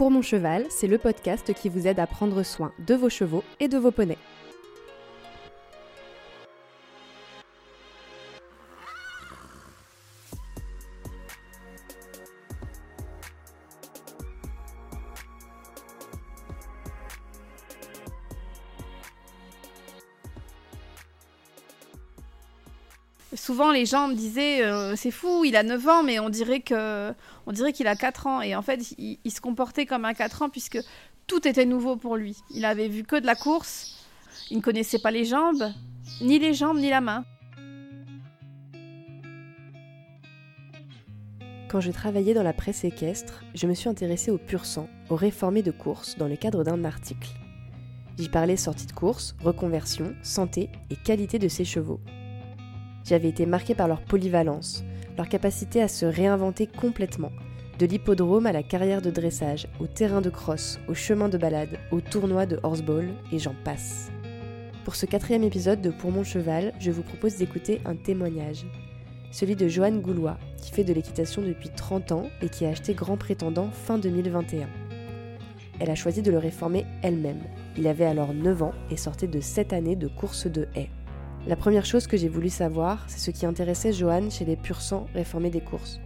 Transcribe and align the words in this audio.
Pour 0.00 0.10
mon 0.10 0.22
cheval, 0.22 0.64
c'est 0.70 0.86
le 0.86 0.96
podcast 0.96 1.52
qui 1.52 1.68
vous 1.68 1.86
aide 1.86 1.98
à 2.00 2.06
prendre 2.06 2.42
soin 2.42 2.72
de 2.78 2.94
vos 2.94 3.10
chevaux 3.10 3.44
et 3.60 3.68
de 3.68 3.76
vos 3.76 3.90
poneys. 3.90 4.16
Les 23.72 23.86
gens 23.86 24.08
me 24.08 24.14
disaient 24.14 24.62
euh, 24.62 24.94
c'est 24.96 25.10
fou, 25.10 25.44
il 25.44 25.56
a 25.56 25.62
9 25.62 25.88
ans, 25.88 26.02
mais 26.02 26.18
on 26.18 26.28
dirait 26.28 26.60
que, 26.60 27.12
on 27.46 27.52
dirait 27.52 27.72
qu'il 27.72 27.86
a 27.86 27.96
4 27.96 28.26
ans. 28.26 28.42
Et 28.42 28.54
en 28.54 28.62
fait, 28.62 28.94
il, 28.98 29.30
se 29.30 29.40
comportait 29.40 29.86
comme 29.86 30.04
un 30.04 30.14
4 30.14 30.42
ans 30.42 30.48
puisque 30.48 30.78
tout 31.26 31.46
était 31.46 31.66
nouveau 31.66 31.96
pour 31.96 32.16
lui. 32.16 32.36
Il 32.54 32.64
avait 32.64 32.88
vu 32.88 33.04
que 33.04 33.16
de 33.16 33.26
la 33.26 33.34
course, 33.34 34.04
il 34.50 34.58
ne 34.58 34.62
connaissait 34.62 34.98
pas 34.98 35.10
les 35.10 35.24
jambes, 35.24 35.72
ni 36.20 36.38
les 36.38 36.54
jambes 36.54 36.78
ni 36.78 36.90
la 36.90 37.00
main. 37.00 37.24
Quand 41.68 41.80
je 41.80 41.92
travaillais 41.92 42.34
dans 42.34 42.42
la 42.42 42.52
presse 42.52 42.82
équestre, 42.82 43.44
je 43.54 43.68
me 43.68 43.74
suis 43.74 43.88
intéressée 43.88 44.32
au 44.32 44.38
pur 44.38 44.66
sang, 44.66 44.88
aux 45.08 45.14
réformés 45.14 45.62
de 45.62 45.70
course, 45.70 46.18
dans 46.18 46.26
le 46.26 46.34
cadre 46.36 46.64
d'un 46.64 46.84
article. 46.84 47.30
J'y 48.18 48.28
parlais 48.28 48.56
sortie 48.56 48.86
de 48.86 48.92
course, 48.92 49.36
reconversion, 49.42 50.14
santé 50.22 50.68
et 50.90 50.96
qualité 50.96 51.38
de 51.38 51.48
ses 51.48 51.64
chevaux. 51.64 52.00
J'avais 53.04 53.28
été 53.28 53.46
marquée 53.46 53.74
par 53.74 53.88
leur 53.88 54.00
polyvalence, 54.00 54.84
leur 55.16 55.28
capacité 55.28 55.82
à 55.82 55.88
se 55.88 56.06
réinventer 56.06 56.66
complètement, 56.66 57.32
de 57.78 57.86
l'hippodrome 57.86 58.46
à 58.46 58.52
la 58.52 58.62
carrière 58.62 59.02
de 59.02 59.10
dressage, 59.10 59.66
au 59.80 59.86
terrain 59.86 60.20
de 60.20 60.30
crosse, 60.30 60.78
au 60.88 60.94
chemin 60.94 61.28
de 61.28 61.38
balade, 61.38 61.78
au 61.90 62.00
tournoi 62.00 62.46
de 62.46 62.60
horseball, 62.62 63.08
et 63.32 63.38
j'en 63.38 63.54
passe. 63.64 64.10
Pour 64.84 64.96
ce 64.96 65.06
quatrième 65.06 65.44
épisode 65.44 65.80
de 65.80 65.90
Pour 65.90 66.10
mon 66.10 66.24
cheval, 66.24 66.72
je 66.78 66.90
vous 66.90 67.02
propose 67.02 67.36
d'écouter 67.36 67.80
un 67.84 67.96
témoignage. 67.96 68.66
Celui 69.30 69.54
de 69.56 69.68
Joanne 69.68 70.00
Goulois, 70.00 70.38
qui 70.56 70.72
fait 70.72 70.84
de 70.84 70.92
l'équitation 70.92 71.42
depuis 71.42 71.68
30 71.68 72.12
ans 72.12 72.30
et 72.42 72.48
qui 72.48 72.66
a 72.66 72.70
acheté 72.70 72.94
Grand 72.94 73.16
Prétendant 73.16 73.70
fin 73.70 73.98
2021. 73.98 74.68
Elle 75.78 75.90
a 75.90 75.94
choisi 75.94 76.20
de 76.20 76.30
le 76.30 76.38
réformer 76.38 76.84
elle-même. 77.02 77.40
Il 77.78 77.86
avait 77.86 78.04
alors 78.04 78.34
9 78.34 78.62
ans 78.62 78.74
et 78.90 78.96
sortait 78.96 79.26
de 79.26 79.40
7 79.40 79.72
années 79.72 79.96
de 79.96 80.08
course 80.08 80.46
de 80.46 80.68
haie. 80.74 80.90
La 81.46 81.56
première 81.56 81.86
chose 81.86 82.06
que 82.06 82.16
j'ai 82.16 82.28
voulu 82.28 82.50
savoir, 82.50 83.04
c'est 83.08 83.18
ce 83.18 83.30
qui 83.30 83.46
intéressait 83.46 83.92
Joanne 83.92 84.30
chez 84.30 84.44
les 84.44 84.56
pur 84.56 84.80
sang 84.80 85.06
réformés 85.14 85.50
des 85.50 85.60
courses, 85.60 85.98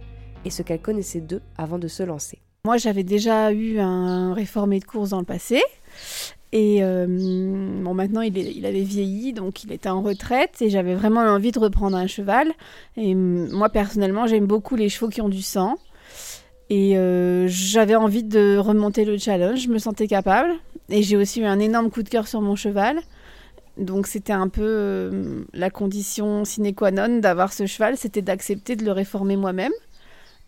et 0.45 0.49
ce 0.49 0.61
qu'elle 0.61 0.81
connaissait 0.81 1.19
d'eux 1.21 1.41
avant 1.57 1.77
de 1.77 1.87
se 1.87 2.03
lancer. 2.03 2.39
Moi, 2.65 2.77
j'avais 2.77 3.03
déjà 3.03 3.51
eu 3.51 3.79
un 3.79 4.33
réformé 4.33 4.79
de 4.79 4.85
course 4.85 5.09
dans 5.09 5.19
le 5.19 5.25
passé. 5.25 5.61
Et 6.51 6.83
euh, 6.83 7.05
bon, 7.05 7.93
maintenant, 7.93 8.21
il, 8.21 8.65
avait 8.65 8.81
vieilli, 8.81 9.33
donc 9.33 9.63
il 9.63 9.71
était 9.71 9.89
en 9.89 10.01
retraite. 10.01 10.61
Et 10.61 10.71
j'avais 10.71 10.95
vraiment 10.95 11.19
envie 11.19 11.51
de 11.51 11.59
reprendre 11.59 11.95
un 11.95 12.07
cheval. 12.07 12.51
Et 12.97 13.13
moi, 13.13 13.69
personnellement, 13.69 14.25
j'aime 14.25 14.47
beaucoup 14.47 14.75
les 14.75 14.89
chevaux 14.89 15.09
qui 15.09 15.21
ont 15.21 15.29
du 15.29 15.43
sang. 15.43 15.75
Et 16.71 16.97
euh, 16.97 17.45
j'avais 17.47 17.95
envie 17.95 18.23
de 18.23 18.57
remonter 18.57 19.05
le 19.05 19.19
challenge. 19.19 19.59
Je 19.59 19.69
me 19.69 19.77
sentais 19.77 20.07
capable. 20.07 20.53
Et 20.89 21.03
j'ai 21.03 21.17
aussi 21.17 21.41
eu 21.41 21.45
un 21.45 21.59
énorme 21.59 21.91
coup 21.91 22.01
de 22.01 22.09
cœur 22.09 22.27
sur 22.27 22.41
mon 22.41 22.55
cheval. 22.55 22.99
Donc 23.77 24.07
c'était 24.07 24.33
un 24.33 24.47
peu 24.47 24.63
euh, 24.63 25.43
la 25.53 25.69
condition 25.69 26.45
sine 26.45 26.73
qua 26.73 26.91
non 26.91 27.19
d'avoir 27.19 27.51
ce 27.51 27.65
cheval, 27.65 27.97
c'était 27.97 28.21
d'accepter 28.21 28.75
de 28.75 28.85
le 28.85 28.91
réformer 28.91 29.35
moi-même. 29.35 29.73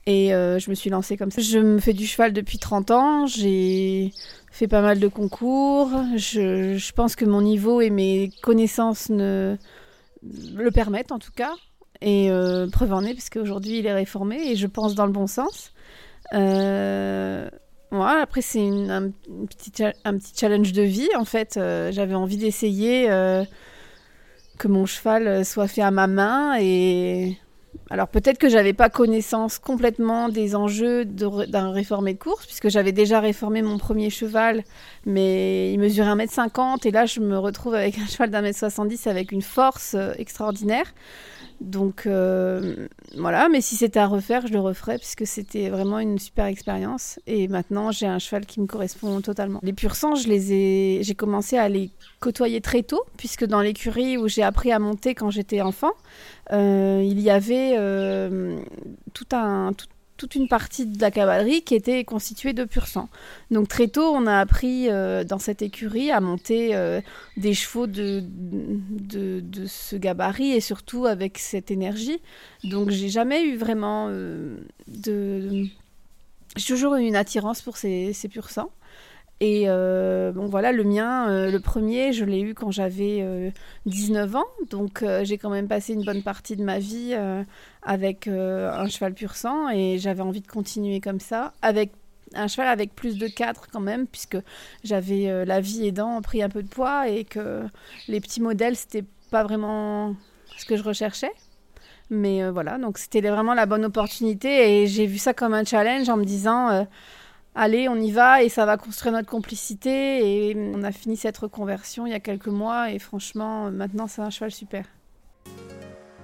Et 0.06 0.33
euh, 0.33 0.58
je 0.58 0.70
me 0.70 0.75
suis 0.75 0.89
lancée 0.89 1.17
comme 1.17 1.31
ça. 1.31 1.42
Je 1.42 1.59
me 1.59 1.80
fais 1.80 1.92
du 1.92 2.08
cheval 2.08 2.31
depuis 2.31 2.58
30 2.59 2.92
ans, 2.92 3.28
j'ai 3.28 4.14
fait 4.52 4.67
pas 4.67 4.82
mal 4.82 4.99
de 4.99 5.08
concours. 5.10 5.89
Je, 6.16 6.92
pense 6.93 7.17
que 7.17 7.26
mon 7.26 7.42
niveau 7.42 7.82
et 7.82 7.89
mes 7.89 8.32
connaissances 8.42 9.10
ne, 9.10 9.58
le 10.55 10.71
permettent 10.71 11.11
en 11.11 11.20
tout 11.20 11.33
cas. 11.36 11.52
Et 11.99 12.32
euh, 12.32 12.67
preuve 12.70 12.93
en 12.93 13.04
est, 13.04 13.14
puisqu'aujourd'hui 13.14 13.80
il 13.80 13.86
est 13.86 13.93
réformé 13.93 14.52
et 14.52 14.55
je 14.55 14.67
pense 14.67 14.95
dans 14.95 15.05
le 15.05 15.11
bon 15.11 15.27
sens. 15.27 15.73
Ouais, 17.92 18.20
après, 18.21 18.42
c'est 18.42 18.59
un, 18.59 19.11
petit, 19.48 19.71
un 20.03 20.17
petit 20.17 20.33
challenge 20.37 20.73
de 20.73 20.81
vie, 20.81 21.09
en 21.15 21.23
fait. 21.25 21.55
Euh, 21.55 21.92
J'avais 21.92 22.15
envie 22.15 22.37
d'essayer 22.37 23.09
euh, 23.09 23.45
que 24.58 24.67
mon 24.67 24.86
cheval 24.86 25.45
soit 25.45 25.67
fait 25.67 25.81
à 25.81 25.92
ma 25.92 26.08
main. 26.08 26.58
Et 26.59 27.37
alors, 27.89 28.08
peut-être 28.09 28.37
que 28.39 28.49
j'avais 28.49 28.73
pas 28.73 28.89
connaissance 28.89 29.59
complètement 29.59 30.27
des 30.30 30.55
enjeux 30.55 31.05
d'un 31.05 31.71
réformé 31.71 32.14
de 32.14 32.20
course, 32.20 32.45
puisque 32.45 32.70
j'avais 32.70 32.92
déjà 32.92 33.20
réformé 33.21 33.61
mon 33.61 33.77
premier 33.77 34.09
cheval, 34.09 34.64
mais 35.05 35.71
il 35.71 35.80
mesurait 35.80 36.09
1m50. 36.09 36.86
Et 36.87 36.92
là, 36.92 37.05
je 37.05 37.21
me 37.21 37.37
retrouve 37.37 37.75
avec 37.75 37.98
un 37.99 38.05
cheval 38.08 38.31
d'un 38.31 38.42
mètre 38.42 38.59
70 38.59 39.08
avec 39.08 39.31
une 39.31 39.42
force 39.42 39.93
euh, 39.95 40.11
extraordinaire. 40.17 40.93
Donc 41.59 42.05
euh, 42.05 42.87
voilà, 43.15 43.49
mais 43.49 43.61
si 43.61 43.75
c'était 43.75 43.99
à 43.99 44.05
refaire, 44.05 44.45
je 44.45 44.53
le 44.53 44.59
referais 44.59 44.97
puisque 44.97 45.25
c'était 45.25 45.69
vraiment 45.69 45.99
une 45.99 46.19
super 46.19 46.45
expérience. 46.45 47.19
Et 47.25 47.47
maintenant, 47.47 47.91
j'ai 47.91 48.05
un 48.05 48.19
cheval 48.19 48.45
qui 48.45 48.61
me 48.61 48.67
correspond 48.67 49.21
totalement. 49.21 49.59
Les 49.63 49.73
pur 49.73 49.95
sang, 49.95 50.15
je 50.15 50.27
les 50.27 50.53
ai, 50.53 50.99
j'ai 51.01 51.15
commencé 51.15 51.57
à 51.57 51.67
les 51.67 51.89
côtoyer 52.19 52.61
très 52.61 52.83
tôt 52.83 53.03
puisque 53.17 53.45
dans 53.45 53.61
l'écurie 53.61 54.17
où 54.17 54.27
j'ai 54.27 54.43
appris 54.43 54.71
à 54.71 54.77
monter 54.77 55.15
quand 55.15 55.31
j'étais 55.31 55.61
enfant, 55.61 55.93
euh, 56.53 57.01
il 57.03 57.19
y 57.19 57.31
avait 57.31 57.75
euh, 57.77 58.59
tout 59.13 59.27
un 59.31 59.73
tout, 59.73 59.87
toute 60.17 60.36
une 60.36 60.48
partie 60.48 60.86
de 60.86 61.00
la 61.00 61.11
cavalerie 61.11 61.61
qui 61.61 61.76
était 61.76 62.04
constituée 62.04 62.54
de 62.54 62.66
pur 62.66 62.88
sang. 62.88 63.10
Donc 63.52 63.67
très 63.67 63.88
tôt, 63.88 64.14
on 64.14 64.26
a 64.26 64.39
appris 64.39 64.89
euh, 64.89 65.23
dans 65.23 65.39
cette 65.39 65.61
écurie 65.61 66.11
à 66.11 66.20
monter 66.20 66.76
euh, 66.76 67.00
des 67.38 67.54
chevaux 67.54 67.88
de, 67.88 68.23
de, 68.26 69.66
ce 69.67 69.95
gabarit 69.95 70.52
et 70.52 70.61
surtout 70.61 71.05
avec 71.05 71.38
cette 71.38 71.72
énergie. 71.72 72.20
Donc 72.64 72.89
j'ai 72.89 73.10
jamais 73.10 73.44
eu 73.44 73.55
vraiment 73.55 74.08
euh, 74.10 74.58
de... 74.88 75.66
J'ai 76.55 76.66
toujours 76.66 76.95
eu 76.95 77.04
une 77.04 77.16
attirance 77.16 77.61
pour 77.61 77.78
ces, 77.78 78.14
ces 78.14 78.28
pur 78.28 78.49
sang. 78.49 78.72
Et 79.39 79.65
euh, 79.67 80.31
bon 80.31 80.48
voilà, 80.48 80.71
le 80.71 80.83
mien, 80.83 81.30
euh, 81.30 81.52
le 81.52 81.59
premier, 81.59 82.11
je 82.11 82.25
l'ai 82.25 82.39
eu 82.42 82.55
quand 82.55 82.71
j'avais 82.71 83.20
euh, 83.21 83.52
19 83.86 84.36
ans. 84.36 84.45
Donc 84.71 85.03
euh, 85.03 85.23
j'ai 85.23 85.37
quand 85.37 85.52
même 85.52 85.67
passé 85.67 85.93
une 85.93 86.03
bonne 86.03 86.23
partie 86.23 86.55
de 86.55 86.64
ma 86.64 86.80
vie 86.80 87.11
euh, 87.14 87.43
avec 87.83 88.27
un 88.27 88.87
cheval 88.87 89.14
pur 89.14 89.36
sang 89.36 89.70
et 89.70 89.99
j'avais 89.99 90.21
envie 90.21 90.42
de 90.42 90.48
continuer 90.48 90.99
comme 90.99 91.20
ça. 91.20 91.53
Avec 91.61 91.92
un 92.33 92.48
cheval 92.48 92.67
avec 92.67 92.95
plus 92.95 93.17
de 93.17 93.27
4 93.27 93.67
quand 93.71 93.80
même, 93.80 94.08
puisque 94.08 94.37
j'avais 94.83 95.45
la 95.45 95.61
vie 95.61 95.87
aidant 95.87 96.21
pris 96.21 96.43
un 96.43 96.49
peu 96.49 96.64
de 96.64 96.67
poids 96.67 97.08
et 97.08 97.23
que 97.23 97.64
les 98.09 98.19
petits 98.19 98.42
modèles, 98.42 98.75
c'était 98.75 99.05
pas 99.31 99.43
vraiment 99.43 100.15
ce 100.58 100.65
que 100.65 100.75
je 100.75 100.83
recherchais. 100.83 101.31
Mais 102.09 102.49
voilà, 102.49 102.77
donc 102.77 102.98
c'était 102.98 103.21
vraiment 103.21 103.54
la 103.54 103.65
bonne 103.65 103.86
opportunité 103.86 104.81
et 104.81 104.87
j'ai 104.87 105.05
vu 105.05 105.17
ça 105.17 105.33
comme 105.33 105.54
un 105.54 105.64
challenge 105.64 106.09
en 106.09 106.17
me 106.17 106.25
disant 106.25 106.86
allez, 107.57 107.89
on 107.89 107.95
y 107.95 108.11
va 108.11 108.43
et 108.43 108.49
ça 108.49 108.65
va 108.65 108.77
construire 108.77 109.13
notre 109.13 109.29
complicité. 109.29 110.49
Et 110.49 110.55
on 110.55 110.83
a 110.83 110.91
fini 110.91 111.17
cette 111.17 111.37
reconversion 111.37 112.05
il 112.05 112.11
y 112.11 112.15
a 112.15 112.19
quelques 112.19 112.47
mois 112.47 112.91
et 112.91 112.99
franchement, 112.99 113.69
maintenant 113.71 114.07
c'est 114.07 114.21
un 114.21 114.29
cheval 114.29 114.51
super. 114.51 114.85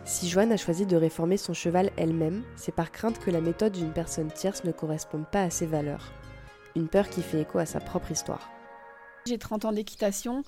Si 0.06 0.30
Joanne 0.30 0.52
a 0.52 0.58
choisi 0.58 0.86
de 0.86 0.96
réformer 0.96 1.38
son 1.38 1.54
cheval 1.54 1.92
elle-même, 1.98 2.44
c'est 2.56 2.74
par 2.74 2.92
crainte 2.92 3.20
que 3.20 3.32
la 3.32 3.42
méthode 3.42 3.74
d'une 3.74 3.92
personne 3.92 4.32
tierce 4.32 4.64
ne 4.64 4.72
corresponde 4.72 5.26
pas 5.26 5.44
à 5.44 5.50
ses 5.50 5.66
valeurs. 5.66 6.12
Une 6.76 6.88
peur 6.88 7.10
qui 7.10 7.22
fait 7.22 7.42
écho 7.42 7.58
à 7.58 7.66
sa 7.66 7.80
propre 7.80 8.12
histoire. 8.12 8.50
J'ai 9.26 9.38
30 9.38 9.66
ans 9.66 9.72
d'équitation 9.72 10.44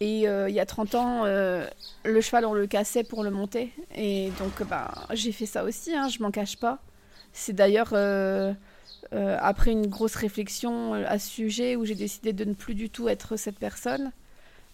et 0.00 0.28
euh, 0.28 0.48
il 0.48 0.54
y 0.54 0.60
a 0.60 0.66
30 0.66 0.94
ans, 0.94 1.24
euh, 1.24 1.66
le 2.04 2.20
cheval 2.20 2.46
on 2.46 2.54
le 2.54 2.66
cassait 2.66 3.04
pour 3.04 3.22
le 3.22 3.30
monter. 3.30 3.72
Et 3.94 4.30
donc 4.38 4.66
bah, 4.66 4.90
j'ai 5.12 5.32
fait 5.32 5.46
ça 5.46 5.64
aussi, 5.64 5.94
hein, 5.94 6.08
je 6.08 6.22
m'en 6.22 6.30
cache 6.30 6.56
pas. 6.56 6.78
C'est 7.32 7.52
d'ailleurs... 7.52 7.90
Euh, 7.92 8.52
euh, 9.12 9.36
après 9.40 9.72
une 9.72 9.86
grosse 9.86 10.14
réflexion 10.16 10.94
euh, 10.94 11.04
à 11.06 11.18
ce 11.18 11.28
sujet 11.28 11.76
où 11.76 11.84
j'ai 11.84 11.94
décidé 11.94 12.32
de 12.32 12.44
ne 12.44 12.54
plus 12.54 12.74
du 12.74 12.90
tout 12.90 13.08
être 13.08 13.36
cette 13.36 13.58
personne. 13.58 14.12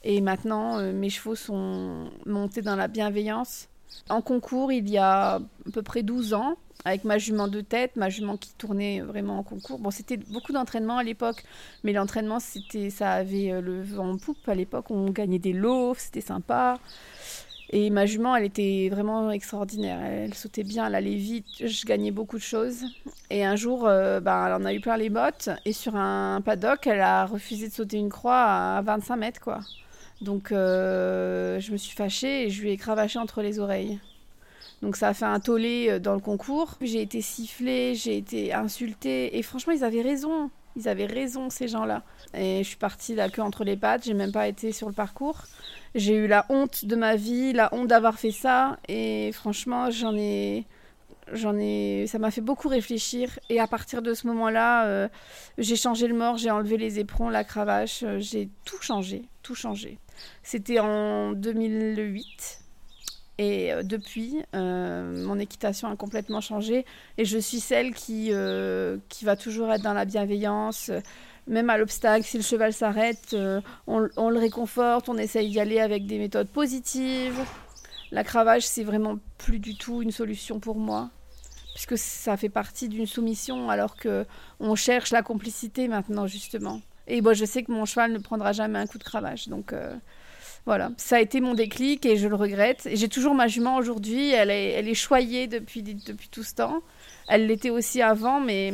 Et 0.05 0.21
maintenant, 0.21 0.79
euh, 0.79 0.93
mes 0.93 1.11
chevaux 1.11 1.35
sont 1.35 2.11
montés 2.27 2.63
dans 2.63 2.77
la 2.77 2.89
bienveillance. 2.89 3.69
En 4.09 4.23
concours, 4.23 4.73
il 4.73 4.89
y 4.89 4.99
a 4.99 5.35
à 5.35 5.41
peu 5.73 5.83
près 5.83 6.03
12 6.03 6.35
ans, 6.35 6.57
avec 6.85 7.05
ma 7.05 7.19
jument 7.19 7.47
de 7.47 7.61
tête, 7.61 7.97
ma 7.97 8.09
jument 8.09 8.37
qui 8.37 8.53
tournait 8.55 9.01
vraiment 9.01 9.39
en 9.39 9.43
concours. 9.43 9.79
Bon, 9.79 9.91
c'était 9.91 10.17
beaucoup 10.17 10.53
d'entraînement 10.53 10.97
à 10.97 11.05
l'époque, 11.05 11.45
mais 11.85 11.93
l'entraînement, 11.93 12.41
c'était, 12.41 12.91
ça 12.91 13.13
avait 13.13 13.61
le 13.61 13.83
vent 13.83 14.13
en 14.13 14.17
poupe. 14.17 14.49
À 14.49 14.55
l'époque, 14.55 14.91
on 14.91 15.11
gagnait 15.11 15.39
des 15.39 15.53
lots, 15.53 15.95
c'était 15.97 16.23
sympa. 16.23 16.79
Et 17.75 17.89
ma 17.89 18.05
jument, 18.05 18.37
elle 18.37 18.45
était 18.45 18.91
vraiment 18.91 19.31
extraordinaire. 19.31 19.99
Elle 20.05 20.35
sautait 20.35 20.63
bien, 20.63 20.87
elle 20.87 20.95
allait 20.95 21.15
vite. 21.15 21.47
Je 21.59 21.87
gagnais 21.87 22.11
beaucoup 22.11 22.37
de 22.37 22.43
choses. 22.43 22.85
Et 23.31 23.47
un 23.47 23.57
jour, 23.57 23.87
euh, 23.87 24.21
ben, 24.21 24.47
elle 24.47 24.53
en 24.53 24.65
a 24.67 24.75
eu 24.75 24.81
plein 24.81 24.99
les 24.99 25.09
bottes. 25.09 25.49
Et 25.65 25.73
sur 25.73 25.97
un 25.97 26.43
paddock, 26.43 26.87
elle 26.87 27.01
a 27.01 27.25
refusé 27.25 27.69
de 27.69 27.73
sauter 27.73 27.97
une 27.97 28.11
croix 28.11 28.43
à 28.43 28.83
25 28.83 29.17
mètres, 29.17 29.41
quoi. 29.41 29.61
Donc, 30.21 30.53
euh, 30.53 31.61
je 31.61 31.73
me 31.73 31.79
suis 31.79 31.97
fâchée 31.97 32.45
et 32.45 32.51
je 32.51 32.61
lui 32.61 32.71
ai 32.73 32.77
cravaché 32.77 33.19
entre 33.19 33.41
les 33.41 33.59
oreilles. 33.59 33.99
Donc, 34.83 34.97
ça 34.97 35.09
a 35.09 35.15
fait 35.15 35.25
un 35.25 35.41
tollé 35.41 35.89
euh, 35.89 35.99
dans 35.99 36.15
le 36.15 36.21
concours. 36.21 36.77
J'ai 36.83 37.01
été 37.01 37.23
sifflée, 37.23 37.95
j'ai 37.95 38.19
été 38.19 38.53
insultée. 38.53 39.39
Et 39.39 39.43
franchement, 39.43 39.73
ils 39.73 39.83
avaient 39.83 40.03
raison. 40.03 40.51
Ils 40.77 40.89
avaient 40.89 41.07
raison, 41.07 41.49
ces 41.49 41.69
gens-là. 41.69 42.03
Et 42.35 42.59
je 42.63 42.69
suis 42.69 42.77
partie 42.77 43.15
la 43.15 43.31
queue 43.31 43.43
entre 43.43 43.65
les 43.65 43.77
pattes, 43.77 44.05
j'ai 44.05 44.15
même 44.15 44.33
pas 44.33 44.49
été 44.49 44.73
sur 44.73 44.89
le 44.89 44.95
parcours. 44.95 45.45
J'ai 45.95 46.15
eu 46.15 46.27
la 46.27 46.47
honte 46.49 46.85
de 46.87 46.97
ma 46.97 47.17
vie, 47.17 47.53
la 47.53 47.73
honte 47.75 47.89
d'avoir 47.89 48.19
fait 48.19 48.31
ça. 48.31 48.79
Et 48.89 49.31
franchement, 49.33 49.91
j'en 49.91 50.17
ai. 50.17 50.65
J'en 51.33 51.57
ai, 51.57 52.07
ça 52.09 52.19
m'a 52.19 52.33
fait 52.33 52.41
beaucoup 52.41 52.69
réfléchir 52.69 53.39
et 53.49 53.61
à 53.61 53.69
partir 53.69 54.03
de 54.03 54.13
ce 54.13 54.27
moment-là, 54.27 54.87
euh, 54.87 55.09
j'ai 55.57 55.77
changé 55.77 56.09
le 56.09 56.15
mort, 56.15 56.37
j'ai 56.37 56.51
enlevé 56.51 56.77
les 56.77 56.99
éperons, 56.99 57.29
la 57.29 57.45
cravache, 57.45 58.03
euh, 58.03 58.19
j'ai 58.19 58.51
tout 58.65 58.83
changé, 58.83 59.23
tout 59.43 59.55
changé. 59.55 59.99
C'était 60.43 60.81
en 60.81 61.33
2008 61.33 62.61
et 63.39 63.73
euh, 63.73 63.83
depuis, 63.85 64.43
mon 64.53 65.39
équitation 65.39 65.89
a 65.89 65.97
complètement 65.97 66.41
changé 66.41 66.85
et 67.17 67.25
je 67.25 67.39
suis 67.39 67.61
celle 67.61 67.95
qui, 67.95 68.33
qui 69.09 69.25
va 69.25 69.37
toujours 69.37 69.73
être 69.73 69.83
dans 69.83 69.95
la 69.95 70.05
bienveillance, 70.05 70.91
même 71.47 71.71
à 71.71 71.79
l'obstacle, 71.79 72.25
si 72.25 72.37
le 72.37 72.43
cheval 72.43 72.73
s'arrête, 72.73 73.37
on, 73.87 74.09
on, 74.17 74.31
le 74.31 74.39
réconforte, 74.39 75.09
on 75.09 75.19
essaye 75.19 75.51
d'y 75.51 75.61
aller 75.61 75.81
avec 75.81 76.07
des 76.07 76.19
méthodes 76.19 76.49
positives. 76.49 77.39
La 78.13 78.25
cravache, 78.25 78.65
c'est 78.65 78.85
vraiment 78.85 79.19
plus 79.39 79.59
du 79.59 79.77
tout 79.77 80.03
une 80.03 80.13
solution 80.13 80.61
pour 80.61 80.77
moi, 80.77 81.11
puisque 81.75 81.97
ça 81.97 82.37
fait 82.37 82.51
partie 82.51 82.89
d'une 82.89 83.07
soumission, 83.07 83.71
alors 83.71 83.97
que 83.97 84.27
on 84.61 84.75
cherche 84.75 85.11
la 85.11 85.23
complicité 85.23 85.89
maintenant 85.89 86.27
justement. 86.27 86.81
Et 87.09 87.21
moi, 87.21 87.33
je 87.33 87.45
sais 87.45 87.63
que 87.63 87.73
mon 87.73 87.85
cheval 87.85 88.13
ne 88.13 88.19
prendra 88.19 88.53
jamais 88.53 88.79
un 88.79 88.87
coup 88.87 88.99
de 88.99 89.03
cravache, 89.03 89.49
donc 89.49 89.73
euh, 89.73 89.97
voilà, 90.65 90.91
ça 90.97 91.17
a 91.17 91.21
été 91.21 91.41
mon 91.41 91.55
déclic 91.55 92.07
et 92.07 92.17
je 92.17 92.29
le 92.29 92.37
regrette. 92.37 92.87
Et 92.87 92.97
j'ai 92.97 93.09
toujours 93.09 93.35
ma 93.35 93.49
jument 93.49 93.77
aujourd'hui, 93.77 94.31
elle 94.31 94.51
est, 94.51 94.71
elle 94.73 94.89
est 94.89 94.95
choyée 94.95 95.49
depuis, 95.49 95.83
depuis 95.83 96.29
tout 96.29 96.45
ce 96.45 96.55
temps. 96.55 96.83
Elle 97.29 97.47
l'était 97.47 97.71
aussi 97.71 98.01
avant, 98.03 98.41
mais 98.41 98.73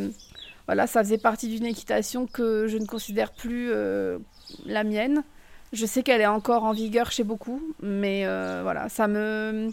voilà, 0.69 0.87
ça 0.87 1.03
faisait 1.03 1.17
partie 1.17 1.49
d'une 1.49 1.65
équitation 1.65 2.27
que 2.27 2.67
je 2.67 2.77
ne 2.77 2.85
considère 2.85 3.33
plus 3.33 3.71
euh, 3.73 4.19
la 4.67 4.85
mienne. 4.85 5.25
Je 5.73 5.87
sais 5.87 6.03
qu'elle 6.03 6.21
est 6.21 6.27
encore 6.27 6.65
en 6.65 6.73
vigueur 6.73 7.11
chez 7.11 7.25
beaucoup, 7.25 7.63
mais 7.81 8.27
euh, 8.27 8.61
voilà, 8.63 8.91
ça 8.91 9.09
me 9.09 9.71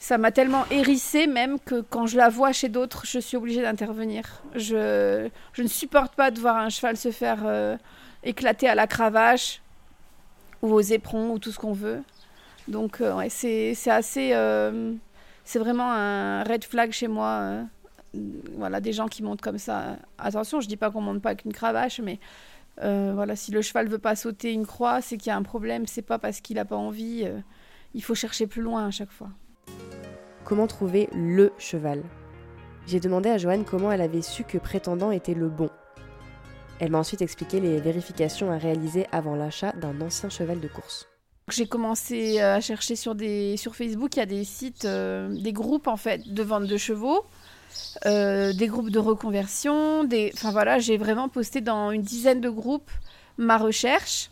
ça 0.00 0.18
m'a 0.18 0.32
tellement 0.32 0.64
hérissé 0.72 1.28
même 1.28 1.60
que 1.60 1.80
quand 1.82 2.06
je 2.06 2.16
la 2.16 2.28
vois 2.30 2.50
chez 2.50 2.68
d'autres, 2.68 3.06
je 3.06 3.20
suis 3.20 3.36
obligée 3.36 3.62
d'intervenir. 3.62 4.42
Je, 4.56 5.28
je 5.52 5.62
ne 5.62 5.68
supporte 5.68 6.16
pas 6.16 6.32
de 6.32 6.40
voir 6.40 6.56
un 6.56 6.68
cheval 6.68 6.96
se 6.96 7.12
faire 7.12 7.42
euh, 7.46 7.76
éclater 8.24 8.68
à 8.68 8.74
la 8.74 8.88
cravache 8.88 9.60
ou 10.62 10.72
aux 10.72 10.80
éperons 10.80 11.30
ou 11.30 11.38
tout 11.38 11.52
ce 11.52 11.58
qu'on 11.58 11.72
veut. 11.72 12.02
Donc 12.66 13.00
ouais, 13.00 13.28
c'est 13.28 13.76
assez... 13.86 14.34
c'est 15.44 15.58
vraiment 15.58 15.90
un 15.92 16.42
red 16.42 16.64
flag 16.64 16.90
chez 16.92 17.08
moi. 17.08 17.62
Voilà, 18.56 18.80
des 18.80 18.92
gens 18.92 19.08
qui 19.08 19.22
montent 19.22 19.40
comme 19.40 19.58
ça. 19.58 19.96
Attention, 20.18 20.60
je 20.60 20.68
dis 20.68 20.76
pas 20.76 20.90
qu'on 20.90 21.00
monte 21.00 21.22
pas 21.22 21.30
avec 21.30 21.44
une 21.44 21.52
cravache, 21.52 22.00
mais 22.00 22.18
euh, 22.82 23.12
voilà, 23.14 23.36
si 23.36 23.50
le 23.50 23.62
cheval 23.62 23.88
veut 23.88 23.98
pas 23.98 24.16
sauter 24.16 24.52
une 24.52 24.66
croix, 24.66 25.00
c'est 25.00 25.16
qu'il 25.16 25.30
y 25.30 25.32
a 25.32 25.36
un 25.36 25.42
problème. 25.42 25.86
C'est 25.86 26.02
pas 26.02 26.18
parce 26.18 26.40
qu'il 26.40 26.58
a 26.58 26.64
pas 26.64 26.76
envie. 26.76 27.22
Euh, 27.24 27.38
il 27.94 28.02
faut 28.02 28.14
chercher 28.14 28.46
plus 28.46 28.62
loin 28.62 28.86
à 28.86 28.90
chaque 28.90 29.10
fois. 29.10 29.28
Comment 30.44 30.66
trouver 30.66 31.08
le 31.14 31.52
cheval? 31.58 32.02
J'ai 32.86 33.00
demandé 33.00 33.28
à 33.28 33.38
Joanne 33.38 33.64
comment 33.64 33.92
elle 33.92 34.00
avait 34.00 34.22
su 34.22 34.44
que 34.44 34.56
prétendant 34.56 35.10
était 35.10 35.34
le 35.34 35.48
bon. 35.48 35.68
Elle 36.80 36.90
m'a 36.90 36.98
ensuite 36.98 37.22
expliqué 37.22 37.60
les 37.60 37.80
vérifications 37.80 38.50
à 38.52 38.56
réaliser 38.56 39.06
avant 39.10 39.34
l'achat 39.34 39.72
d'un 39.72 40.00
ancien 40.00 40.28
cheval 40.28 40.60
de 40.60 40.68
course. 40.68 41.06
J'ai 41.50 41.66
commencé 41.66 42.40
à 42.40 42.60
chercher 42.60 42.94
sur, 42.94 43.14
des, 43.14 43.56
sur 43.56 43.74
Facebook, 43.74 44.16
il 44.16 44.18
y 44.18 44.22
a 44.22 44.26
des 44.26 44.44
sites, 44.44 44.84
euh, 44.84 45.28
des 45.28 45.52
groupes 45.52 45.86
en 45.88 45.96
fait 45.96 46.32
de 46.32 46.42
vente 46.42 46.66
de 46.66 46.76
chevaux. 46.76 47.24
Euh, 48.06 48.52
des 48.52 48.68
groupes 48.68 48.90
de 48.90 48.98
reconversion, 48.98 50.04
des... 50.04 50.30
enfin 50.34 50.52
voilà, 50.52 50.78
j'ai 50.78 50.96
vraiment 50.96 51.28
posté 51.28 51.60
dans 51.60 51.90
une 51.90 52.02
dizaine 52.02 52.40
de 52.40 52.50
groupes 52.50 52.90
ma 53.38 53.56
recherche. 53.56 54.30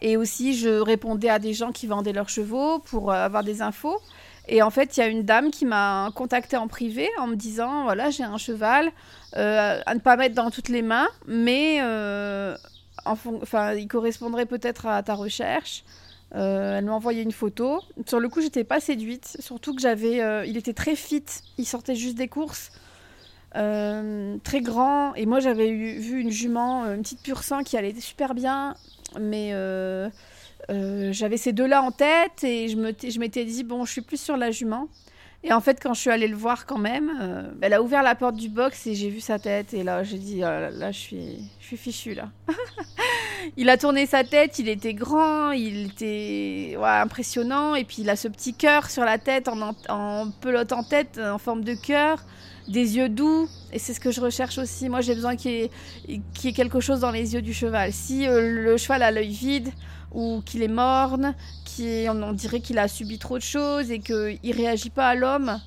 Et 0.00 0.16
aussi, 0.16 0.56
je 0.56 0.68
répondais 0.68 1.30
à 1.30 1.38
des 1.38 1.54
gens 1.54 1.72
qui 1.72 1.86
vendaient 1.86 2.12
leurs 2.12 2.28
chevaux 2.28 2.78
pour 2.80 3.10
euh, 3.10 3.14
avoir 3.14 3.42
des 3.42 3.62
infos. 3.62 4.00
Et 4.48 4.62
en 4.62 4.70
fait, 4.70 4.96
il 4.96 5.00
y 5.00 5.02
a 5.02 5.08
une 5.08 5.24
dame 5.24 5.50
qui 5.50 5.64
m'a 5.64 6.10
contacté 6.14 6.56
en 6.56 6.68
privé 6.68 7.08
en 7.18 7.26
me 7.26 7.34
disant 7.34 7.82
voilà, 7.84 8.10
j'ai 8.10 8.22
un 8.22 8.38
cheval 8.38 8.92
euh, 9.36 9.80
à 9.84 9.94
ne 9.94 10.00
pas 10.00 10.16
mettre 10.16 10.36
dans 10.36 10.50
toutes 10.50 10.68
les 10.68 10.82
mains, 10.82 11.08
mais 11.26 11.80
enfin, 13.04 13.74
il 13.74 13.88
correspondrait 13.88 14.46
peut-être 14.46 14.86
à 14.86 15.02
ta 15.02 15.14
recherche. 15.14 15.82
Euh, 16.36 16.78
elle 16.78 16.84
m'a 16.84 16.92
envoyé 16.92 17.22
une 17.22 17.32
photo. 17.32 17.80
Sur 18.06 18.20
le 18.20 18.28
coup, 18.28 18.40
j'étais 18.40 18.64
pas 18.64 18.80
séduite, 18.80 19.36
surtout 19.40 19.74
que 19.74 19.80
j'avais. 19.80 20.20
Euh, 20.20 20.44
il 20.44 20.56
était 20.56 20.74
très 20.74 20.94
fit, 20.94 21.24
il 21.56 21.64
sortait 21.64 21.94
juste 21.94 22.16
des 22.16 22.28
courses, 22.28 22.72
euh, 23.56 24.36
très 24.44 24.60
grand. 24.60 25.14
Et 25.14 25.24
moi, 25.24 25.40
j'avais 25.40 25.70
vu 25.72 26.20
une 26.20 26.30
jument, 26.30 26.84
une 26.84 27.02
petite 27.02 27.22
pur 27.22 27.42
sang 27.42 27.62
qui 27.62 27.76
allait 27.76 27.94
super 28.00 28.34
bien, 28.34 28.74
mais 29.18 29.52
j'avais 30.68 31.38
ces 31.38 31.52
deux-là 31.52 31.82
en 31.82 31.90
tête 31.90 32.44
et 32.44 32.68
je 32.68 33.18
m'étais 33.18 33.44
dit 33.44 33.64
bon, 33.64 33.84
je 33.84 33.92
suis 33.92 34.02
plus 34.02 34.20
sur 34.20 34.36
la 34.36 34.50
jument. 34.50 34.88
Et 35.42 35.52
en 35.52 35.60
fait, 35.60 35.80
quand 35.80 35.94
je 35.94 36.00
suis 36.00 36.10
allée 36.10 36.26
le 36.26 36.36
voir 36.36 36.66
quand 36.66 36.78
même, 36.78 37.54
elle 37.62 37.72
a 37.72 37.80
ouvert 37.80 38.02
la 38.02 38.14
porte 38.14 38.36
du 38.36 38.48
box 38.50 38.86
et 38.88 38.94
j'ai 38.94 39.08
vu 39.08 39.20
sa 39.20 39.38
tête. 39.38 39.72
Et 39.72 39.84
là, 39.84 40.02
j'ai 40.02 40.18
dit, 40.18 40.38
oh 40.38 40.70
là, 40.78 40.90
je 40.90 40.98
suis, 40.98 41.50
je 41.60 41.66
suis 41.66 41.76
fichue 41.76 42.14
là. 42.14 42.30
il 43.56 43.68
a 43.68 43.76
tourné 43.76 44.06
sa 44.06 44.24
tête, 44.24 44.58
il 44.58 44.68
était 44.68 44.94
grand, 44.94 45.52
il 45.52 45.86
était 45.86 46.76
impressionnant, 46.82 47.74
et 47.74 47.84
puis 47.84 47.98
il 48.00 48.10
a 48.10 48.16
ce 48.16 48.28
petit 48.28 48.54
cœur 48.54 48.90
sur 48.90 49.04
la 49.04 49.18
tête, 49.18 49.48
en, 49.48 50.30
pelote 50.40 50.72
en 50.72 50.82
tête, 50.82 51.20
en 51.22 51.38
forme 51.38 51.64
de 51.64 51.74
cœur, 51.74 52.24
des 52.68 52.96
yeux 52.96 53.08
doux, 53.08 53.48
et 53.72 53.78
c'est 53.78 53.94
ce 53.94 54.00
que 54.00 54.10
je 54.10 54.20
recherche 54.20 54.58
aussi. 54.58 54.88
Moi, 54.88 55.00
j'ai 55.00 55.14
besoin 55.14 55.36
qu'il 55.36 55.70
y, 56.08 56.48
ait 56.48 56.52
quelque 56.52 56.80
chose 56.80 57.00
dans 57.00 57.10
les 57.10 57.34
yeux 57.34 57.42
du 57.42 57.54
cheval. 57.54 57.92
Si 57.92 58.26
euh, 58.26 58.50
le 58.50 58.76
cheval 58.76 59.02
a 59.02 59.10
l'œil 59.10 59.32
vide, 59.32 59.70
ou 60.12 60.42
qu'il 60.44 60.62
est 60.62 60.68
morne, 60.68 61.34
qu'on 61.76 62.22
on 62.22 62.32
dirait 62.32 62.60
qu'il 62.60 62.78
a 62.78 62.88
subi 62.88 63.18
trop 63.18 63.38
de 63.38 63.42
choses 63.42 63.90
et 63.90 63.98
qu'il 63.98 64.52
réagit 64.56 64.90
pas 64.90 65.08
à 65.08 65.14
l'homme, 65.14 65.60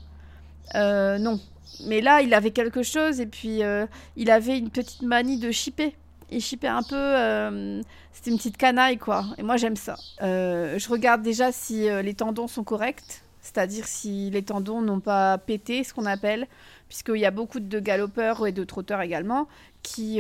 euh, 0.76 1.18
non. 1.18 1.40
Mais 1.86 2.02
là, 2.02 2.22
il 2.22 2.34
avait 2.34 2.52
quelque 2.52 2.84
chose, 2.84 3.22
et 3.22 3.26
puis 3.26 3.64
euh, 3.64 3.86
il 4.18 4.32
avait 4.32 4.58
une 4.58 4.70
petite 4.70 5.02
manie 5.02 5.38
de 5.38 5.52
chipper 5.52 5.96
il 6.32 6.42
chipait 6.42 6.68
un 6.68 6.84
peu. 6.84 6.96
Euh, 6.96 7.82
c'était 8.12 8.32
une 8.32 8.38
petite 8.38 8.58
canaille, 8.58 8.98
quoi. 8.98 9.26
Et 9.38 9.44
moi, 9.44 9.58
j'aime 9.58 9.76
ça. 9.76 9.96
Euh, 10.22 10.78
je 10.78 10.90
regarde 10.90 11.22
déjà 11.22 11.52
si 11.52 11.90
euh, 11.90 12.02
les 12.02 12.14
tendons 12.14 12.48
sont 12.48 12.64
corrects, 12.64 13.24
c'est-à-dire 13.42 13.86
si 13.88 14.30
les 14.30 14.44
tendons 14.44 14.82
n'ont 14.82 15.00
pas 15.00 15.38
pété, 15.38 15.84
ce 15.84 15.94
qu'on 15.94 16.06
appelle, 16.06 16.48
puisqu'il 16.88 17.18
y 17.18 17.26
a 17.26 17.32
beaucoup 17.32 17.60
de 17.60 17.80
galopeurs 17.80 18.46
et 18.48 18.52
de 18.52 18.64
trotteurs 18.64 19.02
également 19.02 19.48
qui 19.82 20.20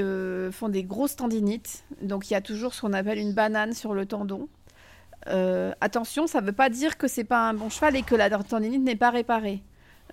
font 0.51 0.69
des 0.69 0.83
grosses 0.83 1.17
tendinites. 1.17 1.83
Donc, 2.01 2.29
il 2.29 2.33
y 2.33 2.35
a 2.37 2.41
toujours 2.41 2.73
ce 2.73 2.79
qu'on 2.79 2.93
appelle 2.93 3.17
une 3.17 3.33
banane 3.33 3.73
sur 3.73 3.93
le 3.93 4.05
tendon. 4.05 4.47
attention, 5.81 6.27
ça 6.27 6.39
ne 6.39 6.45
veut 6.45 6.53
pas 6.53 6.69
dire 6.69 6.97
que 6.97 7.09
c'est 7.09 7.25
pas 7.25 7.49
un 7.49 7.53
bon 7.53 7.69
cheval 7.69 7.97
et 7.97 8.03
que 8.03 8.15
la 8.15 8.29
tendinite 8.29 8.81
n'est 8.81 8.95
pas 8.95 9.09
réparée. 9.09 9.61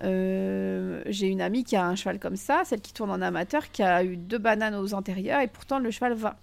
Euh, 0.03 1.01
j'ai 1.07 1.27
une 1.27 1.41
amie 1.41 1.63
qui 1.63 1.75
a 1.75 1.85
un 1.85 1.95
cheval 1.95 2.19
comme 2.19 2.35
ça, 2.35 2.61
celle 2.65 2.81
qui 2.81 2.93
tourne 2.93 3.09
en 3.09 3.21
amateur, 3.21 3.71
qui 3.71 3.83
a 3.83 4.03
eu 4.03 4.17
deux 4.17 4.37
bananes 4.37 4.75
aux 4.75 4.93
antérieurs 4.93 5.41
et 5.41 5.47
pourtant 5.47 5.79
le 5.79 5.91
cheval 5.91 6.13
va. 6.13 6.37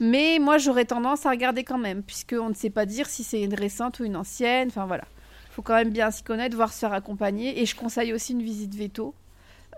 Mais 0.00 0.38
moi 0.40 0.58
j'aurais 0.58 0.84
tendance 0.84 1.26
à 1.26 1.30
regarder 1.30 1.64
quand 1.64 1.78
même, 1.78 2.02
puisqu'on 2.02 2.48
ne 2.48 2.54
sait 2.54 2.70
pas 2.70 2.86
dire 2.86 3.06
si 3.06 3.24
c'est 3.24 3.42
une 3.42 3.54
récente 3.54 4.00
ou 4.00 4.04
une 4.04 4.16
ancienne. 4.16 4.68
Enfin 4.68 4.86
voilà, 4.86 5.04
il 5.50 5.52
faut 5.52 5.62
quand 5.62 5.74
même 5.74 5.90
bien 5.90 6.10
s'y 6.10 6.22
connaître, 6.22 6.56
voir 6.56 6.72
se 6.72 6.80
faire 6.80 6.92
accompagner. 6.92 7.60
Et 7.60 7.66
je 7.66 7.76
conseille 7.76 8.12
aussi 8.12 8.32
une 8.32 8.42
visite 8.42 8.74
veto. 8.74 9.14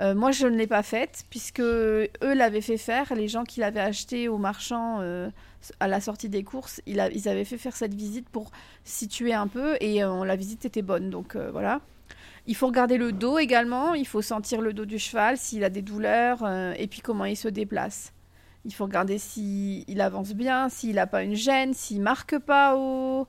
Euh, 0.00 0.14
moi 0.14 0.33
je 0.33 0.49
ne 0.49 0.56
l'ai 0.56 0.66
pas 0.66 0.83
faite, 0.83 1.25
puisque 1.30 1.61
eux 1.61 2.11
l'avaient 2.21 2.61
fait 2.61 2.78
faire, 2.78 3.14
les 3.14 3.28
gens 3.28 3.44
qui 3.44 3.61
l'avaient 3.61 3.80
acheté 3.80 4.28
au 4.28 4.38
marchand 4.38 4.99
euh, 5.00 5.30
à 5.78 5.87
la 5.87 6.00
sortie 6.00 6.28
des 6.28 6.42
courses, 6.42 6.80
ils, 6.87 7.09
ils, 7.14 7.28
avaient 7.28 7.44
fait 7.44 7.59
faire 7.59 7.76
cette 7.76 7.94
visite 7.94 8.28
pour 8.28 8.50
situer 8.85 9.35
un 9.35 9.47
peu 9.47 9.76
et 9.80 10.00
la 10.00 10.37
visite 10.37 10.64
était 10.64 10.83
bonne. 10.83 11.11
Donc 11.11 11.37
voilà. 11.37 11.80
Il 12.47 12.55
faut 12.55 12.67
regarder 12.67 12.99
le 12.99 13.13
dos 13.13 13.39
également, 13.39 13.95
il 13.95 14.07
faut 14.07 14.21
sentir 14.21 14.61
le 14.61 14.75
dos 14.75 14.85
du 14.85 14.99
cheval, 14.99 15.39
s'il 15.39 15.65
a 15.65 15.71
des 15.71 15.81
douleurs, 15.81 16.45
euh, 16.45 16.75
et 16.77 16.87
puis 16.87 17.01
comment 17.01 17.25
il 17.25 17.37
se 17.37 17.49
déplace. 17.49 18.13
Il 18.67 18.75
faut 18.75 18.85
regarder 18.85 19.19
s'il 19.19 20.01
avance 20.01 20.33
bien, 20.33 20.69
s'il 20.69 20.97
n'a 20.97 21.07
pas 21.07 21.23
une 21.23 21.35
gêne, 21.35 21.73
s'il 21.75 22.01
marque 22.03 22.39
pas 22.39 22.77
au, 22.77 23.27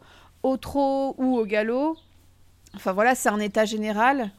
trot 0.58 1.16
ou 1.18 1.38
au 1.38 1.46
galop. 1.46 1.98
Enfin 2.76 2.94
voilà, 2.94 3.16
c'est 3.16 3.30
un 3.30 3.40
état 3.40 3.66
général. 3.66 4.32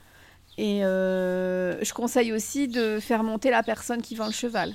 Et 0.59 0.85
euh, 0.85 1.83
je 1.83 1.93
conseille 1.93 2.33
aussi 2.33 2.69
de 2.69 2.99
faire 3.01 3.23
monter 3.23 3.51
la 3.51 3.63
personne 3.63 4.01
qui 4.01 4.15
vend 4.15 4.27
le 4.27 4.33
cheval 4.33 4.75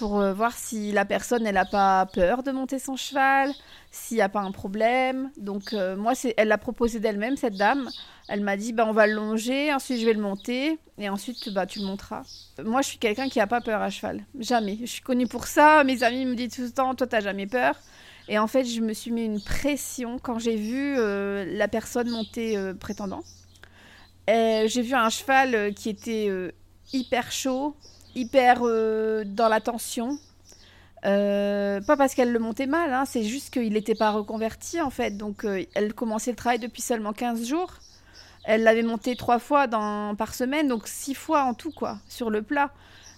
pour 0.00 0.20
euh, 0.20 0.32
voir 0.32 0.52
si 0.56 0.90
la 0.90 1.04
personne 1.04 1.46
elle 1.46 1.54
n'a 1.54 1.64
pas 1.64 2.06
peur 2.06 2.42
de 2.42 2.50
monter 2.50 2.80
son 2.80 2.96
cheval, 2.96 3.52
s'il 3.92 4.16
n'y 4.16 4.22
a 4.22 4.28
pas 4.28 4.40
un 4.40 4.50
problème. 4.50 5.30
Donc 5.36 5.72
moi 5.96 6.16
c'est 6.16 6.34
elle 6.36 6.48
l'a 6.48 6.58
proposé 6.58 6.98
d'elle-même 6.98 7.36
cette 7.36 7.56
dame. 7.56 7.88
Elle 8.28 8.40
m'a 8.42 8.56
dit 8.56 8.72
bah, 8.72 8.86
on 8.88 8.92
va 8.92 9.06
le 9.06 9.14
longer, 9.14 9.72
ensuite 9.72 10.00
je 10.00 10.06
vais 10.06 10.12
le 10.12 10.20
monter, 10.20 10.78
et 10.98 11.08
ensuite 11.08 11.52
bah, 11.52 11.66
tu 11.66 11.80
le 11.80 11.86
monteras. 11.86 12.22
Moi, 12.64 12.82
je 12.82 12.88
suis 12.88 12.98
quelqu'un 12.98 13.28
qui 13.28 13.38
n'a 13.38 13.46
pas 13.46 13.60
peur 13.60 13.80
à 13.80 13.90
cheval. 13.90 14.24
Jamais. 14.38 14.78
Je 14.80 14.86
suis 14.86 15.02
connue 15.02 15.26
pour 15.26 15.46
ça. 15.46 15.82
Mes 15.84 16.02
amis 16.02 16.26
me 16.26 16.34
disent 16.34 16.54
tout 16.54 16.62
le 16.62 16.70
temps 16.70 16.94
toi, 16.94 17.06
t'as 17.06 17.20
jamais 17.20 17.46
peur. 17.46 17.74
Et 18.28 18.38
en 18.38 18.46
fait, 18.46 18.64
je 18.64 18.80
me 18.80 18.92
suis 18.92 19.10
mis 19.10 19.24
une 19.24 19.40
pression 19.40 20.20
quand 20.20 20.38
j'ai 20.38 20.54
vu 20.54 20.96
euh, 20.96 21.44
la 21.56 21.66
personne 21.66 22.08
monter 22.10 22.56
euh, 22.56 22.74
prétendant. 22.74 23.24
J'ai 24.28 24.82
vu 24.82 24.94
un 24.94 25.10
cheval 25.10 25.54
euh, 25.56 25.72
qui 25.72 25.88
était 25.88 26.30
hyper 26.92 27.32
chaud, 27.32 27.74
hyper 28.14 28.60
dans 28.60 29.48
la 29.48 29.60
tension. 29.60 30.18
pas 31.02 31.96
parce 31.96 32.14
qu'elle 32.14 32.32
le 32.32 32.38
montait 32.38 32.66
mal, 32.66 32.92
hein, 32.92 33.04
c'est 33.06 33.24
juste 33.24 33.52
qu'il 33.52 33.72
n'était 33.72 33.94
pas 33.94 34.10
reconverti 34.10 34.80
en 34.80 34.90
fait. 34.90 35.16
Donc 35.16 35.46
elle 35.74 35.94
commençait 35.94 36.30
le 36.30 36.36
travail 36.36 36.58
depuis 36.58 36.82
seulement 36.82 37.12
15 37.12 37.46
jours. 37.46 37.74
Elle 38.44 38.62
l'avait 38.62 38.82
monté 38.82 39.16
trois 39.16 39.38
fois 39.38 39.68
par 39.68 40.34
semaine, 40.34 40.68
donc 40.68 40.88
six 40.88 41.14
fois 41.14 41.44
en 41.44 41.54
tout, 41.54 41.72
quoi, 41.72 41.98
sur 42.08 42.30
le 42.30 42.42
plat. 42.42 42.72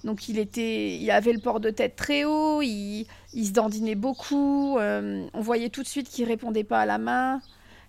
Donc 0.04 0.28
il 0.28 0.38
était, 0.38 0.96
il 0.96 1.10
avait 1.10 1.32
le 1.32 1.38
port 1.38 1.60
de 1.60 1.70
tête 1.70 1.94
très 1.94 2.24
haut, 2.24 2.60
il, 2.62 3.06
se 3.34 3.52
dandinait 3.52 3.94
beaucoup. 3.94 4.76
Euh, 4.78 5.26
on 5.32 5.40
voyait 5.40 5.68
tout 5.68 5.82
de 5.82 5.88
suite 5.88 6.08
qu'il 6.08 6.24
répondait 6.26 6.64
pas 6.64 6.80
à 6.80 6.86
la 6.86 6.98
main. 6.98 7.40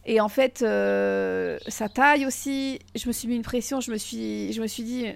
Et 0.05 0.21
en 0.21 0.29
fait, 0.29 0.61
euh, 0.61 1.57
sa 1.67 1.89
taille 1.89 2.25
aussi, 2.25 2.79
je 2.93 3.07
me 3.07 3.13
suis 3.13 3.27
mis 3.27 3.35
une 3.35 3.41
pression. 3.41 3.81
Je 3.81 3.91
me 3.91 3.97
suis, 3.97 4.53
je 4.53 4.61
me 4.61 4.67
suis 4.67 4.83
dit, 4.83 5.07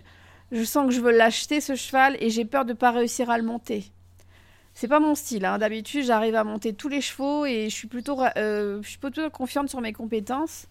je 0.52 0.64
sens 0.64 0.88
que 0.88 0.94
je 0.94 1.02
veux 1.02 1.12
l'acheter 1.12 1.62
ce 1.62 1.76
cheval 1.76 2.18
et 2.20 2.30
j'ai 2.30 2.46
peur 2.46 2.66
de 2.66 2.74
pas 2.74 2.92
réussir 2.92 3.30
à 3.30 3.38
le 3.38 3.44
monter. 3.44 3.92
C'est 4.74 4.88
pas 4.88 5.00
mon 5.00 5.16
style. 5.16 5.46
Hein. 5.46 5.58
D'habitude, 5.58 6.06
j'arrive 6.06 6.36
à 6.36 6.44
monter 6.44 6.74
tous 6.74 6.88
les 6.88 7.02
chevaux 7.02 7.46
et 7.46 7.70
je 7.70 7.76
suis 7.76 7.88
plutôt, 7.88 8.22
euh, 8.38 8.80
je 8.84 8.90
suis 8.90 9.00
plutôt 9.00 9.30
confiante 9.30 9.70
sur 9.70 9.82
mes 9.82 9.94
compétences. 9.94 10.68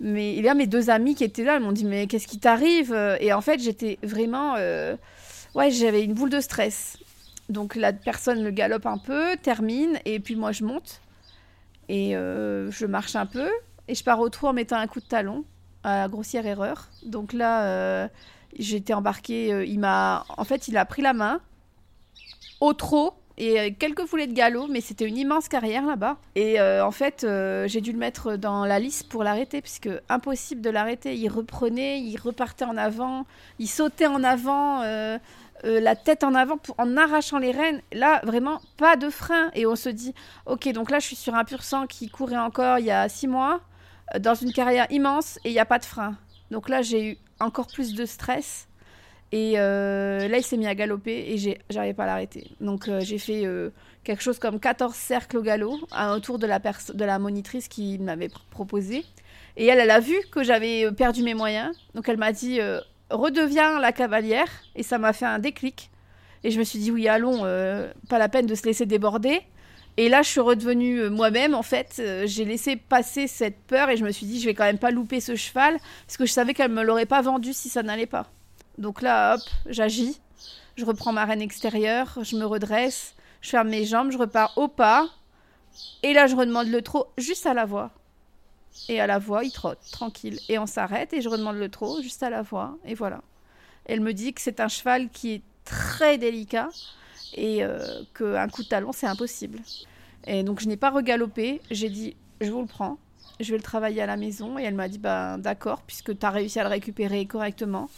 Mais 0.00 0.34
il 0.34 0.44
y 0.44 0.48
a 0.48 0.54
mes 0.54 0.66
deux 0.66 0.90
amis 0.90 1.14
qui 1.14 1.24
étaient 1.24 1.44
là, 1.44 1.56
ils 1.56 1.62
m'ont 1.62 1.72
dit 1.72 1.84
mais 1.84 2.06
qu'est-ce 2.06 2.26
qui 2.26 2.38
t'arrive? 2.38 2.92
Et 3.20 3.32
en 3.32 3.40
fait 3.40 3.60
j'étais 3.60 3.98
vraiment, 4.02 4.54
euh, 4.58 4.96
ouais 5.54 5.70
j'avais 5.70 6.02
une 6.02 6.14
boule 6.14 6.30
de 6.30 6.40
stress. 6.40 6.98
Donc 7.48 7.76
la 7.76 7.92
personne 7.92 8.42
me 8.42 8.50
galope 8.50 8.86
un 8.86 8.98
peu, 8.98 9.36
termine 9.36 9.98
et 10.04 10.18
puis 10.18 10.34
moi 10.34 10.52
je 10.52 10.64
monte 10.64 11.00
et 11.88 12.16
euh, 12.16 12.70
je 12.70 12.86
marche 12.86 13.16
un 13.16 13.26
peu 13.26 13.48
et 13.86 13.94
je 13.94 14.02
pars 14.02 14.18
au 14.20 14.28
trou 14.30 14.46
en 14.46 14.52
mettant 14.52 14.76
un 14.76 14.86
coup 14.86 15.00
de 15.00 15.04
talon 15.04 15.44
à 15.82 16.08
grossière 16.08 16.46
erreur. 16.46 16.88
Donc 17.04 17.32
là 17.32 17.64
euh, 17.64 18.08
j'étais 18.58 18.94
embarquée, 18.94 19.64
il 19.66 19.78
m'a, 19.78 20.24
en 20.36 20.44
fait 20.44 20.68
il 20.68 20.76
a 20.76 20.84
pris 20.84 21.02
la 21.02 21.12
main 21.12 21.40
au 22.60 22.72
trot 22.72 23.14
et 23.36 23.60
euh, 23.60 23.70
quelques 23.76 24.06
foulées 24.06 24.26
de 24.26 24.32
galop, 24.32 24.68
mais 24.68 24.80
c'était 24.80 25.06
une 25.06 25.16
immense 25.16 25.48
carrière 25.48 25.84
là-bas. 25.84 26.18
Et 26.36 26.60
euh, 26.60 26.84
en 26.86 26.90
fait, 26.90 27.24
euh, 27.24 27.66
j'ai 27.66 27.80
dû 27.80 27.92
le 27.92 27.98
mettre 27.98 28.36
dans 28.36 28.64
la 28.64 28.78
liste 28.78 29.08
pour 29.08 29.24
l'arrêter, 29.24 29.60
puisque 29.60 29.90
impossible 30.08 30.60
de 30.60 30.70
l'arrêter. 30.70 31.16
Il 31.16 31.28
reprenait, 31.28 32.00
il 32.00 32.16
repartait 32.16 32.64
en 32.64 32.76
avant, 32.76 33.26
il 33.58 33.68
sautait 33.68 34.06
en 34.06 34.22
avant, 34.22 34.82
la 35.64 35.96
tête 35.96 36.24
en 36.24 36.34
avant, 36.34 36.58
en 36.78 36.96
arrachant 36.96 37.38
les 37.38 37.50
rênes. 37.50 37.80
Là, 37.92 38.20
vraiment, 38.24 38.60
pas 38.76 38.96
de 38.96 39.10
frein. 39.10 39.50
Et 39.54 39.66
on 39.66 39.76
se 39.76 39.88
dit, 39.88 40.14
ok, 40.46 40.68
donc 40.72 40.90
là, 40.90 40.98
je 41.00 41.06
suis 41.06 41.16
sur 41.16 41.34
un 41.34 41.44
pur 41.44 41.64
sang 41.64 41.86
qui 41.86 42.08
courait 42.08 42.36
encore 42.36 42.78
il 42.78 42.86
y 42.86 42.90
a 42.90 43.08
six 43.08 43.26
mois, 43.26 43.60
dans 44.20 44.34
une 44.34 44.52
carrière 44.52 44.86
immense, 44.90 45.38
et 45.44 45.48
il 45.48 45.52
n'y 45.52 45.58
a 45.58 45.64
pas 45.64 45.78
de 45.78 45.84
frein. 45.84 46.16
Donc 46.50 46.68
là, 46.68 46.82
j'ai 46.82 47.12
eu 47.12 47.18
encore 47.40 47.66
plus 47.66 47.94
de 47.94 48.06
stress. 48.06 48.68
Et 49.32 49.54
euh, 49.56 50.28
là, 50.28 50.38
il 50.38 50.44
s'est 50.44 50.56
mis 50.56 50.66
à 50.68 50.74
galoper 50.76 51.32
et 51.32 51.58
j'arrivais 51.68 51.94
pas 51.94 52.04
à 52.04 52.06
l'arrêter. 52.06 52.52
Donc 52.60 52.88
euh, 52.88 53.00
j'ai 53.00 53.18
fait 53.18 53.44
euh, 53.44 53.70
quelque 54.04 54.22
chose 54.22 54.38
comme 54.38 54.60
14 54.60 54.94
cercles 54.94 55.38
au 55.38 55.42
galop 55.42 55.76
autour 56.14 56.38
de 56.38 56.46
la, 56.46 56.60
de 56.60 57.04
la 57.04 57.18
monitrice 57.18 57.66
qui 57.66 57.98
m'avait 57.98 58.30
proposé. 58.50 59.04
Et 59.56 59.66
elle, 59.66 59.80
elle 59.80 59.90
a 59.90 59.98
vu 59.98 60.14
que 60.30 60.44
j'avais 60.44 60.90
perdu 60.92 61.24
mes 61.24 61.34
moyens. 61.34 61.76
Donc 61.94 62.08
elle 62.08 62.16
m'a 62.16 62.30
dit 62.30 62.60
redeviens 63.10 63.80
la 63.80 63.90
cavalière. 63.90 64.48
Et 64.76 64.84
ça 64.84 64.98
m'a 64.98 65.12
fait 65.12 65.26
un 65.26 65.40
déclic. 65.40 65.90
Et 66.44 66.52
je 66.52 66.58
me 66.58 66.64
suis 66.64 66.78
dit 66.78 66.92
oui, 66.92 67.08
allons, 67.08 67.40
pas 68.08 68.18
la 68.18 68.28
peine 68.28 68.46
de 68.46 68.54
se 68.54 68.64
laisser 68.64 68.86
déborder. 68.86 69.40
Et 69.96 70.08
là, 70.08 70.22
je 70.22 70.28
suis 70.28 70.40
redevenue 70.40 71.08
moi-même, 71.08 71.54
en 71.54 71.62
fait. 71.62 72.02
j'ai 72.24 72.44
laissé 72.44 72.76
passer 72.76 73.26
cette 73.26 73.58
peur 73.66 73.90
et 73.90 73.96
je 73.96 74.04
me 74.04 74.10
suis 74.10 74.26
dit, 74.26 74.40
je 74.40 74.46
vais 74.46 74.54
quand 74.54 74.64
même 74.64 74.78
pas 74.78 74.90
louper 74.90 75.20
ce 75.20 75.36
cheval, 75.36 75.78
parce 76.06 76.16
que 76.16 76.26
je 76.26 76.32
savais 76.32 76.52
qu'elle 76.52 76.72
me 76.72 76.82
l'aurait 76.82 77.06
pas 77.06 77.22
vendu 77.22 77.52
si 77.52 77.68
ça 77.68 77.82
n'allait 77.82 78.06
pas. 78.06 78.26
Donc 78.78 79.02
là, 79.02 79.34
hop, 79.34 79.42
j'agis. 79.66 80.20
Je 80.76 80.84
reprends 80.84 81.12
ma 81.12 81.24
reine 81.24 81.40
extérieure, 81.42 82.18
je 82.22 82.36
me 82.36 82.44
redresse, 82.44 83.14
je 83.40 83.50
ferme 83.50 83.68
mes 83.68 83.84
jambes, 83.84 84.10
je 84.10 84.18
repars 84.18 84.56
au 84.58 84.66
pas. 84.66 85.08
Et 86.02 86.12
là, 86.12 86.26
je 86.26 86.34
redemande 86.34 86.68
le 86.68 86.82
trot 86.82 87.06
juste 87.16 87.46
à 87.46 87.54
la 87.54 87.64
voix. 87.64 87.90
Et 88.88 89.00
à 89.00 89.06
la 89.06 89.18
voix, 89.18 89.44
il 89.44 89.52
trotte, 89.52 89.78
tranquille. 89.92 90.40
Et 90.48 90.58
on 90.58 90.66
s'arrête 90.66 91.12
et 91.12 91.20
je 91.20 91.28
redemande 91.28 91.56
le 91.56 91.68
trot 91.68 92.02
juste 92.02 92.22
à 92.24 92.30
la 92.30 92.42
voix. 92.42 92.76
Et 92.84 92.94
voilà. 92.94 93.20
Elle 93.84 94.00
me 94.00 94.12
dit 94.12 94.32
que 94.32 94.40
c'est 94.40 94.58
un 94.60 94.68
cheval 94.68 95.10
qui 95.10 95.34
est 95.34 95.42
très 95.64 96.18
délicat 96.18 96.70
et 97.34 97.64
euh, 97.64 97.78
qu'un 98.16 98.48
coup 98.48 98.62
de 98.62 98.68
talon, 98.68 98.92
c'est 98.92 99.06
impossible. 99.06 99.60
Et 100.26 100.42
donc, 100.42 100.60
je 100.60 100.68
n'ai 100.68 100.76
pas 100.76 100.90
regalopé. 100.90 101.60
J'ai 101.70 101.90
dit, 101.90 102.16
je 102.40 102.50
vous 102.50 102.60
le 102.60 102.66
prends. 102.66 102.98
Je 103.40 103.50
vais 103.50 103.56
le 103.56 103.62
travailler 103.62 104.00
à 104.00 104.06
la 104.06 104.16
maison. 104.16 104.58
Et 104.58 104.62
elle 104.62 104.74
m'a 104.74 104.88
dit, 104.88 104.98
ben, 104.98 105.38
d'accord, 105.38 105.82
puisque 105.82 106.18
tu 106.18 106.24
as 106.24 106.30
réussi 106.30 106.60
à 106.60 106.62
le 106.62 106.70
récupérer 106.70 107.26
correctement. 107.26 107.90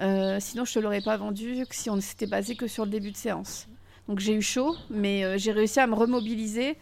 Euh, 0.00 0.38
sinon, 0.40 0.64
je 0.64 0.74
te 0.74 0.78
l'aurais 0.78 1.02
pas 1.02 1.16
vendu 1.16 1.64
si 1.70 1.90
on 1.90 1.96
ne 1.96 2.00
s'était 2.00 2.26
basé 2.26 2.56
que 2.56 2.66
sur 2.66 2.84
le 2.84 2.90
début 2.90 3.12
de 3.12 3.16
séance. 3.16 3.68
Donc 4.08 4.18
j'ai 4.18 4.34
eu 4.34 4.42
chaud, 4.42 4.76
mais 4.90 5.24
euh, 5.24 5.38
j'ai 5.38 5.52
réussi 5.52 5.78
à 5.78 5.86
me 5.86 5.94
remobiliser 5.94 6.76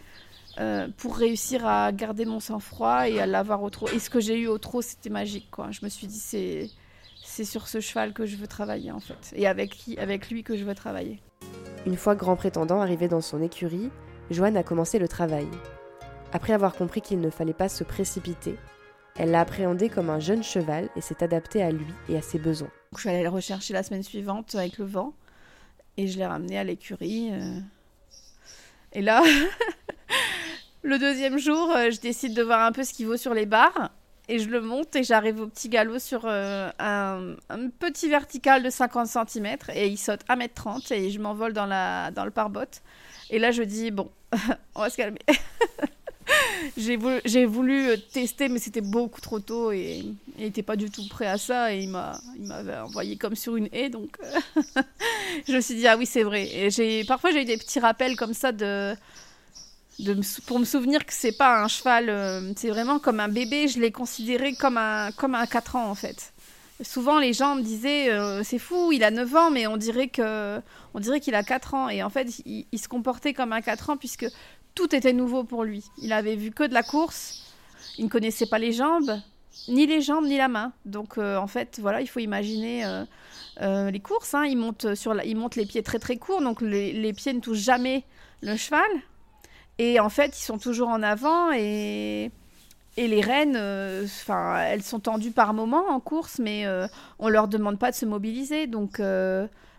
euh, 0.58 0.88
pour 0.96 1.16
réussir 1.16 1.66
à 1.66 1.92
garder 1.92 2.24
mon 2.24 2.40
sang-froid 2.40 3.08
et 3.08 3.20
à 3.20 3.26
l'avoir 3.26 3.62
au 3.62 3.70
trot. 3.70 3.88
Et 3.88 3.98
ce 3.98 4.10
que 4.10 4.20
j'ai 4.20 4.38
eu 4.38 4.46
au 4.46 4.58
trot, 4.58 4.82
c'était 4.82 5.10
magique. 5.10 5.48
Je 5.70 5.84
me 5.84 5.88
suis 5.88 6.06
dit, 6.06 6.18
c'est, 6.18 6.70
c'est 7.22 7.44
sur 7.44 7.68
ce 7.68 7.80
cheval 7.80 8.12
que 8.12 8.26
je 8.26 8.36
veux 8.36 8.46
travailler 8.46 8.90
en 8.90 9.00
fait. 9.00 9.32
Et 9.34 9.46
avec, 9.46 9.76
avec 9.98 10.30
lui 10.30 10.42
que 10.42 10.56
je 10.56 10.64
veux 10.64 10.74
travailler. 10.74 11.20
Une 11.86 11.96
fois 11.96 12.14
grand 12.14 12.36
prétendant 12.36 12.80
arrivé 12.80 13.08
dans 13.08 13.22
son 13.22 13.42
écurie, 13.42 13.90
Joanne 14.30 14.56
a 14.56 14.62
commencé 14.62 14.98
le 14.98 15.08
travail. 15.08 15.48
Après 16.32 16.52
avoir 16.52 16.74
compris 16.74 17.00
qu'il 17.00 17.20
ne 17.20 17.30
fallait 17.30 17.54
pas 17.54 17.68
se 17.68 17.84
précipiter, 17.84 18.56
elle 19.16 19.30
l'a 19.30 19.40
appréhendé 19.40 19.88
comme 19.88 20.10
un 20.10 20.20
jeune 20.20 20.42
cheval 20.42 20.88
et 20.94 21.00
s'est 21.00 21.24
adaptée 21.24 21.62
à 21.62 21.70
lui 21.70 21.92
et 22.08 22.16
à 22.16 22.22
ses 22.22 22.38
besoins. 22.38 22.70
Je 22.94 23.00
suis 23.00 23.08
allée 23.08 23.22
le 23.22 23.28
rechercher 23.30 23.72
la 23.72 23.82
semaine 23.82 24.02
suivante 24.02 24.54
avec 24.54 24.78
le 24.78 24.84
vent 24.84 25.14
et 25.96 26.06
je 26.06 26.18
l'ai 26.18 26.26
ramené 26.26 26.58
à 26.58 26.64
l'écurie. 26.64 27.30
Euh. 27.32 27.60
Et 28.92 29.00
là, 29.00 29.22
le 30.82 30.98
deuxième 30.98 31.38
jour, 31.38 31.70
euh, 31.74 31.90
je 31.90 32.00
décide 32.00 32.34
de 32.34 32.42
voir 32.42 32.60
un 32.60 32.72
peu 32.72 32.84
ce 32.84 32.92
qu'il 32.92 33.06
vaut 33.06 33.16
sur 33.16 33.34
les 33.34 33.46
barres 33.46 33.90
et 34.30 34.38
je 34.38 34.48
le 34.48 34.60
monte 34.60 34.94
et 34.94 35.02
j'arrive 35.02 35.40
au 35.40 35.48
petit 35.48 35.68
galop 35.68 35.98
sur 35.98 36.22
euh, 36.24 36.70
un, 36.78 37.34
petit 37.80 38.08
vertical 38.08 38.62
de 38.62 38.70
50 38.70 39.08
cm 39.28 39.56
et 39.74 39.88
il 39.88 39.98
saute 39.98 40.20
1m30 40.28 40.94
et 40.94 41.10
je 41.10 41.18
m'envole 41.18 41.52
dans, 41.52 41.66
le 41.66 42.30
pare-botte. 42.30 42.80
Et 43.30 43.40
là, 43.40 43.50
je 43.50 43.64
dis, 43.64 43.90
bon, 43.90 44.08
on 44.76 44.82
va 44.82 44.90
se 44.90 44.96
calmer. 44.96 45.18
j'ai 46.76 47.44
voulu, 47.44 47.88
euh, 47.88 47.96
tester, 48.12 48.48
mais 48.48 48.60
c'était 48.60 48.80
beaucoup 48.80 49.20
trop 49.20 49.40
tôt 49.40 49.72
et 49.72 50.04
il 50.38 50.44
n'était 50.44 50.62
pas 50.62 50.76
du 50.76 50.90
tout 50.90 51.08
prêt 51.08 51.26
à 51.26 51.36
ça. 51.36 51.74
Et 51.74 51.80
il 51.80 51.90
m'avait 51.90 52.78
envoyé 52.78 53.16
comme 53.16 53.34
sur 53.34 53.56
une 53.56 53.68
haie. 53.72 53.90
Donc, 53.90 54.16
je 55.48 55.56
me 55.56 55.60
suis 55.60 55.74
dit, 55.74 55.88
ah 55.88 55.96
oui, 55.96 56.06
c'est 56.06 56.22
vrai. 56.22 56.46
Et 56.46 57.04
parfois, 57.04 57.32
j'ai 57.32 57.42
eu 57.42 57.46
des 57.46 57.56
petits 57.56 57.80
rappels 57.80 58.14
comme 58.14 58.34
ça 58.34 58.52
de, 58.52 58.94
pour 60.46 60.58
me 60.58 60.64
souvenir 60.64 61.04
que 61.04 61.12
c'est 61.12 61.36
pas 61.36 61.62
un 61.62 61.68
cheval, 61.68 62.08
euh, 62.08 62.52
c'est 62.56 62.70
vraiment 62.70 62.98
comme 62.98 63.20
un 63.20 63.28
bébé. 63.28 63.68
Je 63.68 63.80
l'ai 63.80 63.92
considéré 63.92 64.54
comme 64.54 64.78
un, 64.78 65.12
comme 65.12 65.34
un 65.34 65.46
4 65.46 65.76
ans, 65.76 65.90
en 65.90 65.94
fait. 65.94 66.32
Souvent, 66.82 67.18
les 67.18 67.34
gens 67.34 67.56
me 67.56 67.62
disaient, 67.62 68.08
c'est 68.42 68.58
fou, 68.58 68.90
il 68.90 69.04
a 69.04 69.10
9 69.10 69.36
ans, 69.36 69.50
mais 69.50 69.66
on 69.66 69.76
dirait 69.76 70.08
que, 70.08 70.58
on 70.94 71.00
dirait 71.00 71.20
qu'il 71.20 71.34
a 71.34 71.42
4 71.42 71.74
ans. 71.74 71.88
Et 71.90 72.02
en 72.02 72.08
fait, 72.08 72.40
il, 72.46 72.78
se 72.78 72.88
comportait 72.88 73.34
comme 73.34 73.52
un 73.52 73.60
4 73.60 73.90
ans, 73.90 73.96
puisque 73.98 74.26
tout 74.74 74.94
était 74.94 75.12
nouveau 75.12 75.44
pour 75.44 75.64
lui. 75.64 75.84
Il 75.98 76.12
avait 76.12 76.36
vu 76.36 76.50
que 76.50 76.64
de 76.64 76.74
la 76.74 76.82
course, 76.82 77.54
il 77.98 78.04
ne 78.04 78.10
connaissait 78.10 78.46
pas 78.46 78.58
les 78.58 78.72
jambes, 78.72 79.20
ni 79.68 79.86
les 79.86 80.00
jambes, 80.00 80.26
ni 80.26 80.36
la 80.36 80.48
main. 80.48 80.72
Donc 80.84 81.18
euh, 81.18 81.36
en 81.36 81.46
fait, 81.46 81.78
voilà, 81.80 82.00
il 82.00 82.08
faut 82.08 82.20
imaginer 82.20 82.84
euh, 82.84 83.04
euh, 83.60 83.90
les 83.90 84.00
courses. 84.00 84.34
Hein. 84.34 84.44
Il, 84.46 84.56
monte 84.56 84.94
sur 84.94 85.14
les 85.14 85.66
pieds 85.66 85.82
très 85.82 85.98
très 85.98 86.16
courts, 86.16 86.42
donc 86.42 86.60
les, 86.60 87.12
pieds 87.12 87.32
ne 87.32 87.40
touchent 87.40 87.58
jamais 87.58 88.04
le 88.42 88.56
cheval. 88.56 88.88
Et 89.80 89.98
en 89.98 90.10
fait, 90.10 90.38
ils 90.38 90.42
sont 90.42 90.58
toujours 90.58 90.88
en 90.88 91.02
avant 91.02 91.52
et, 91.52 92.30
les 92.96 93.20
rênes, 93.22 93.56
enfin, 94.04 94.60
elles 94.60 94.82
sont 94.82 95.00
tendues 95.00 95.30
par 95.30 95.54
moments 95.54 95.88
en 95.88 96.00
course, 96.00 96.38
mais 96.38 96.66
on 97.18 97.28
leur 97.30 97.48
demande 97.48 97.78
pas 97.78 97.90
de 97.90 97.96
se 97.96 98.04
mobiliser. 98.04 98.66
Donc 98.66 99.00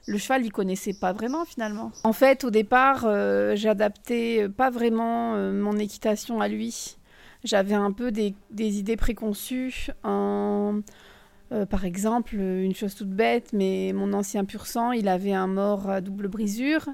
le 0.07 0.17
cheval, 0.17 0.45
il 0.45 0.51
connaissait 0.51 0.93
pas 0.93 1.13
vraiment 1.13 1.45
finalement. 1.45 1.91
En 2.03 2.13
fait, 2.13 2.43
au 2.43 2.49
départ, 2.49 3.03
euh, 3.05 3.55
j'adaptais 3.55 4.49
pas 4.49 4.69
vraiment 4.69 5.35
euh, 5.35 5.51
mon 5.51 5.77
équitation 5.77 6.41
à 6.41 6.47
lui. 6.47 6.97
J'avais 7.43 7.75
un 7.75 7.91
peu 7.91 8.11
des, 8.11 8.33
idées 8.57 8.97
préconçues. 8.97 9.87
Euh, 10.05 11.65
par 11.69 11.85
exemple, 11.85 12.35
une 12.35 12.73
chose 12.73 12.95
toute 12.95 13.09
bête, 13.09 13.51
mais 13.53 13.91
mon 13.93 14.13
ancien 14.13 14.45
pur 14.45 14.67
sang, 14.67 14.91
il 14.91 15.07
avait 15.07 15.33
un 15.33 15.47
mort 15.47 15.89
à 15.89 16.01
double 16.01 16.29
brisure 16.29 16.87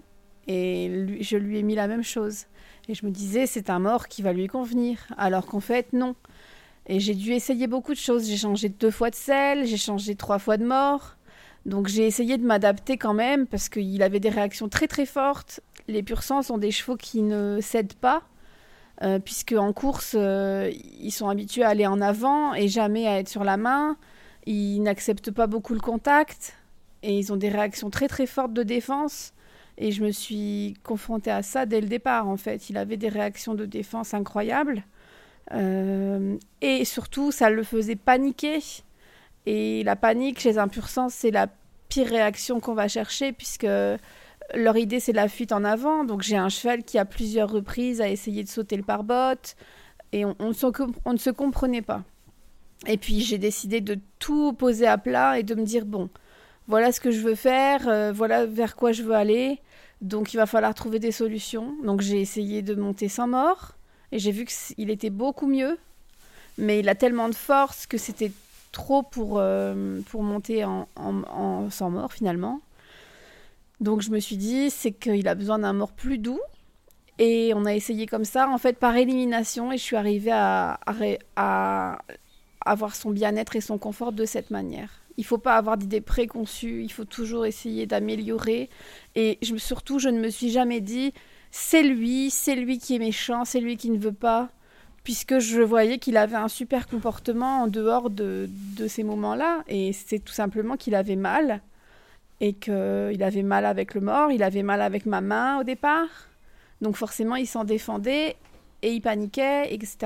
et 0.48 1.20
je 1.22 1.38
lui 1.38 1.60
ai 1.60 1.64
mis 1.64 1.76
la 1.76 1.88
même 1.88 2.04
chose. 2.04 2.46
Et 2.90 2.94
je 2.94 3.06
me 3.06 3.12
disais, 3.12 3.46
c'est 3.46 3.70
un 3.70 3.80
mort 3.80 4.08
qui 4.08 4.22
va 4.22 4.34
lui 4.34 4.48
convenir. 4.48 5.00
Alors 5.18 5.46
qu'en 5.46 5.60
fait, 5.60 5.92
non. 5.94 6.16
Et 6.88 7.00
j'ai 7.00 7.16
dû 7.16 7.34
essayer 7.34 7.68
beaucoup 7.68 7.94
de 7.94 8.00
choses. 8.00 8.28
J'ai 8.28 8.38
changé 8.38 8.70
deux 8.70 8.92
fois 8.92 9.10
de 9.10 9.16
selle, 9.16 9.66
j'ai 9.66 9.78
changé 9.78 10.16
trois 10.16 10.40
fois 10.40 10.58
de 10.58 10.66
mort. 10.66 11.18
Donc 11.66 11.88
j'ai 11.88 12.08
essayé 12.08 12.38
de 12.38 12.46
m'adapter 12.46 12.98
quand 12.98 13.14
même 13.14 13.46
parce 13.46 13.68
qu'il 13.68 14.02
avait 14.02 14.22
des 14.22 14.30
réactions 14.30 14.70
très 14.70 14.88
très 14.88 15.06
fortes. 15.06 15.60
Les 15.90 16.02
pur 16.02 16.24
sang 16.24 16.42
sont 16.42 16.58
des 16.58 16.72
chevaux 16.72 16.96
qui 16.96 17.22
ne 17.22 17.60
cèdent 17.62 17.96
pas, 17.96 18.24
euh, 19.04 19.20
puisque 19.20 19.52
en 19.52 19.74
course, 19.74 20.16
euh, 20.18 20.72
ils 21.02 21.12
sont 21.12 21.28
habitués 21.28 21.64
à 21.64 21.70
aller 21.70 21.86
en 21.86 22.00
avant 22.00 22.54
et 22.54 22.70
jamais 22.70 23.06
à 23.06 23.20
être 23.20 23.28
sur 23.28 23.44
la 23.44 23.58
main. 23.58 23.98
Ils 24.46 24.82
n'acceptent 24.82 25.32
pas 25.32 25.48
beaucoup 25.48 25.74
le 25.74 25.82
contact. 25.82 26.54
et 27.04 27.18
ils 27.18 27.32
ont 27.32 27.38
des 27.38 27.50
réactions 27.50 27.90
très 27.90 28.08
très 28.08 28.26
fortes 28.26 28.54
de 28.54 28.64
défense. 28.64 29.34
Et 29.78 29.92
je 29.92 30.04
me 30.04 30.12
suis 30.12 30.76
confrontée 30.84 31.32
à 31.32 31.44
ça 31.44 31.66
dès 31.66 31.82
le 31.82 31.88
départ, 31.88 32.28
en 32.28 32.38
fait. 32.38 32.70
Il 32.70 32.78
avait 32.78 32.98
des 32.98 33.10
réactions 33.10 33.54
de 33.54 33.66
défense 33.66 34.14
incroyables. 34.14 34.84
Euh, 35.54 36.38
et 36.62 36.84
surtout, 36.84 37.32
ça 37.32 37.50
le 37.50 37.64
faisait 37.64 37.96
paniquer. 37.96 38.60
Et 39.46 39.84
la 39.84 39.96
panique 39.96 40.40
chez 40.40 40.58
un 40.58 40.68
pur 40.68 40.90
sang, 40.90 41.10
c'est 41.10 41.32
la 41.32 41.48
pire 41.90 42.08
réaction 42.08 42.60
qu'on 42.60 42.74
va 42.74 42.88
chercher, 42.88 43.32
puisque 43.32 43.68
leur 44.56 44.78
idée, 44.78 45.00
c'est 45.00 45.14
la 45.14 45.28
fuite 45.28 45.52
en 45.52 45.64
avant. 45.64 46.04
Donc 46.04 46.22
j'ai 46.22 46.38
un 46.38 46.50
cheval 46.50 46.84
qui, 46.84 46.98
à 46.98 47.06
plusieurs 47.06 47.52
reprises, 47.52 48.02
a 48.02 48.10
essayé 48.10 48.44
de 48.44 48.50
sauter 48.50 48.78
le 48.78 48.84
pare-botte. 48.84 49.56
Et 50.12 50.26
on, 50.26 50.36
ne 50.40 51.18
se 51.18 51.30
comprenait 51.30 51.82
pas. 51.82 52.04
Et 52.88 52.98
puis 52.98 53.22
j'ai 53.22 53.38
décidé 53.38 53.82
de 53.82 54.00
tout 54.20 54.54
poser 54.54 54.88
à 54.88 54.98
plat 54.98 55.40
et 55.40 55.44
de 55.44 55.54
me 55.56 55.64
dire, 55.64 55.86
bon, 55.86 56.10
voilà 56.68 56.92
ce 56.92 57.00
que 57.00 57.12
je 57.12 57.22
veux 57.22 57.36
faire, 57.36 57.88
euh, 57.88 58.12
voilà 58.14 58.46
vers 58.46 58.76
quoi 58.76 58.92
je 58.92 59.04
veux 59.04 59.16
aller. 59.16 59.60
Donc 60.02 60.34
il 60.34 60.38
va 60.38 60.46
falloir 60.46 60.74
trouver 60.74 61.00
des 61.00 61.12
solutions. 61.12 61.76
Donc 61.84 62.02
j'ai 62.02 62.22
essayé 62.22 62.62
de 62.62 62.76
monter 62.76 63.10
sans 63.10 63.28
mort 63.28 63.74
et 64.12 64.20
j'ai 64.20 64.32
vu 64.32 64.46
qu'il 64.46 64.90
était 64.90 65.10
beaucoup 65.10 65.48
mieux. 65.48 65.78
Mais 66.58 66.80
il 66.80 66.90
a 66.90 66.96
tellement 66.96 67.30
de 67.30 67.36
force 67.36 67.86
que 67.86 67.98
c'était 67.98 68.32
trop 68.72 69.04
pour, 69.04 69.38
euh, 69.38 70.02
pour 70.10 70.24
monter 70.24 70.66
en, 70.66 70.88
sans 71.70 71.90
mort 71.90 72.12
finalement. 72.12 72.62
Donc 73.80 74.02
je 74.02 74.10
me 74.10 74.20
suis 74.20 74.38
dit, 74.38 74.70
c'est 74.70 74.92
qu'il 74.92 75.28
a 75.28 75.36
besoin 75.36 75.60
d'un 75.60 75.74
mort 75.74 75.92
plus 75.92 76.18
doux. 76.18 76.40
Et 77.20 77.52
on 77.56 77.66
a 77.66 77.74
essayé 77.74 78.06
comme 78.06 78.26
ça, 78.26 78.48
en 78.48 78.60
fait, 78.60 78.78
par 78.78 78.96
élimination. 78.96 79.72
Et 79.72 79.78
je 79.78 79.84
suis 79.84 79.96
arrivée 79.96 80.32
à 80.32 80.78
avoir 82.64 82.96
son 82.96 83.10
bien-être 83.10 83.56
et 83.56 83.62
son 83.62 83.78
confort 83.78 84.12
de 84.12 84.26
cette 84.26 84.52
manière. 84.52 84.90
Il 85.18 85.26
faut 85.26 85.40
pas 85.40 85.56
avoir 85.56 85.78
d'idées 85.78 86.02
préconçues, 86.02 86.84
il 86.84 86.92
faut 86.92 87.06
toujours 87.06 87.46
essayer 87.46 87.86
d'améliorer. 87.88 88.70
Et 89.16 89.40
surtout, 89.58 89.98
je 90.00 90.10
ne 90.10 90.20
me 90.20 90.30
suis 90.30 90.52
jamais 90.52 90.80
dit, 90.80 91.14
c'est 91.52 91.84
lui, 91.84 92.30
c'est 92.30 92.56
lui 92.56 92.78
qui 92.78 92.96
est 92.96 93.00
méchant, 93.00 93.44
c'est 93.44 93.60
lui 93.60 93.78
qui 93.78 93.90
ne 93.90 93.98
veut 93.98 94.12
pas, 94.12 94.50
puisque 95.04 95.40
je 95.40 95.62
voyais 95.62 95.98
qu'il 95.98 96.18
avait 96.18 96.36
un 96.36 96.50
super 96.50 96.88
comportement 96.88 97.64
en 97.64 97.68
dehors 97.68 98.10
de, 98.10 98.48
de 98.78 98.88
ces 98.88 99.04
moments-là. 99.04 99.64
Et 99.68 99.92
c'est 99.94 100.20
tout 100.20 100.34
simplement 100.34 100.78
qu'il 100.78 100.94
avait 100.94 101.16
mal, 101.16 101.62
et 102.40 102.54
qu'il 102.54 103.24
avait 103.24 103.44
mal 103.44 103.66
avec 103.66 103.96
le 103.96 104.02
mort, 104.02 104.32
il 104.32 104.44
avait 104.44 104.64
mal 104.64 104.82
avec 104.82 105.06
ma 105.06 105.22
main 105.22 105.60
au 105.60 105.64
départ. 105.64 106.30
Donc 106.82 106.96
forcément, 106.96 107.36
il 107.36 107.48
s'en 107.48 107.64
défendait, 107.64 108.36
et 108.84 108.92
il 108.92 109.02
paniquait, 109.02 109.74
etc. 109.74 109.98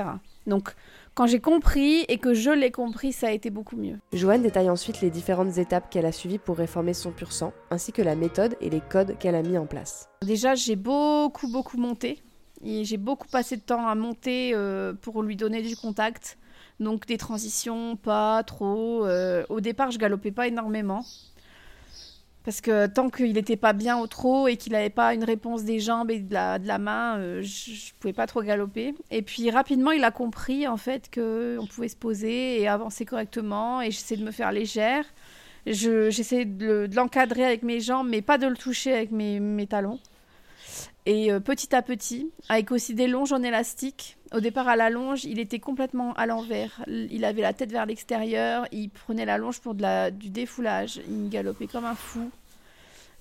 Donc 0.46 0.72
quand 1.14 1.26
j'ai 1.26 1.40
compris 1.40 2.04
et 2.08 2.18
que 2.18 2.32
je 2.32 2.50
l'ai 2.50 2.70
compris, 2.70 3.12
ça 3.12 3.28
a 3.28 3.30
été 3.30 3.50
beaucoup 3.50 3.76
mieux. 3.76 3.98
Joanne 4.12 4.42
détaille 4.42 4.70
ensuite 4.70 5.00
les 5.02 5.10
différentes 5.10 5.58
étapes 5.58 5.90
qu'elle 5.90 6.06
a 6.06 6.12
suivies 6.12 6.38
pour 6.38 6.56
réformer 6.56 6.94
son 6.94 7.10
pur 7.10 7.32
sang, 7.32 7.52
ainsi 7.70 7.92
que 7.92 8.00
la 8.00 8.16
méthode 8.16 8.56
et 8.60 8.70
les 8.70 8.80
codes 8.80 9.18
qu'elle 9.18 9.34
a 9.34 9.42
mis 9.42 9.58
en 9.58 9.66
place. 9.66 10.08
Déjà, 10.22 10.54
j'ai 10.54 10.76
beaucoup, 10.76 11.48
beaucoup 11.48 11.76
monté. 11.76 12.22
Et 12.64 12.84
j'ai 12.84 12.96
beaucoup 12.96 13.26
passé 13.28 13.56
de 13.56 13.62
temps 13.62 13.86
à 13.88 13.94
monter 13.94 14.52
euh, 14.54 14.92
pour 14.94 15.22
lui 15.22 15.36
donner 15.36 15.62
du 15.62 15.76
contact. 15.76 16.38
Donc 16.80 17.06
des 17.06 17.18
transitions, 17.18 17.96
pas 17.96 18.42
trop. 18.44 19.04
Euh, 19.04 19.44
au 19.48 19.60
départ, 19.60 19.90
je 19.90 19.98
galopais 19.98 20.30
pas 20.30 20.46
énormément. 20.46 21.04
Parce 22.44 22.60
que 22.60 22.86
tant 22.86 23.08
qu'il 23.08 23.34
n'était 23.34 23.56
pas 23.56 23.72
bien 23.72 23.98
au 23.98 24.06
trot 24.06 24.48
et 24.48 24.56
qu'il 24.56 24.72
n'avait 24.72 24.90
pas 24.90 25.14
une 25.14 25.22
réponse 25.22 25.62
des 25.62 25.78
jambes 25.78 26.10
et 26.10 26.18
de 26.18 26.34
la, 26.34 26.58
de 26.58 26.66
la 26.66 26.78
main, 26.78 27.18
euh, 27.18 27.40
je 27.42 27.70
ne 27.70 28.00
pouvais 28.00 28.12
pas 28.12 28.26
trop 28.26 28.42
galoper. 28.42 28.94
Et 29.10 29.22
puis 29.22 29.50
rapidement, 29.50 29.92
il 29.92 30.02
a 30.02 30.10
compris 30.10 30.66
en 30.66 30.76
fait 30.76 31.08
qu'on 31.12 31.66
pouvait 31.66 31.88
se 31.88 31.96
poser 31.96 32.60
et 32.60 32.66
avancer 32.66 33.04
correctement. 33.04 33.80
Et 33.80 33.90
j'essaie 33.90 34.16
de 34.16 34.24
me 34.24 34.32
faire 34.32 34.50
légère. 34.50 35.04
J'essaie 35.66 36.44
de 36.44 36.88
l'encadrer 36.92 37.44
avec 37.44 37.62
mes 37.62 37.78
jambes, 37.78 38.08
mais 38.10 38.22
pas 38.22 38.38
de 38.38 38.48
le 38.48 38.56
toucher 38.56 38.92
avec 38.92 39.12
mes, 39.12 39.38
mes 39.38 39.68
talons. 39.68 40.00
Et 41.04 41.32
euh, 41.32 41.40
petit 41.40 41.74
à 41.74 41.82
petit, 41.82 42.30
avec 42.48 42.70
aussi 42.70 42.94
des 42.94 43.08
longes 43.08 43.32
en 43.32 43.42
élastique. 43.42 44.16
Au 44.32 44.40
départ, 44.40 44.68
à 44.68 44.76
la 44.76 44.88
longe, 44.88 45.24
il 45.24 45.38
était 45.38 45.58
complètement 45.58 46.12
à 46.14 46.26
l'envers. 46.26 46.84
Il 46.86 47.24
avait 47.24 47.42
la 47.42 47.52
tête 47.52 47.72
vers 47.72 47.86
l'extérieur. 47.86 48.66
Il 48.72 48.88
prenait 48.88 49.24
la 49.24 49.36
longe 49.36 49.60
pour 49.60 49.74
du 49.74 50.30
défoulage. 50.30 51.00
Il 51.08 51.28
galopait 51.28 51.66
comme 51.66 51.84
un 51.84 51.94
fou. 51.94 52.30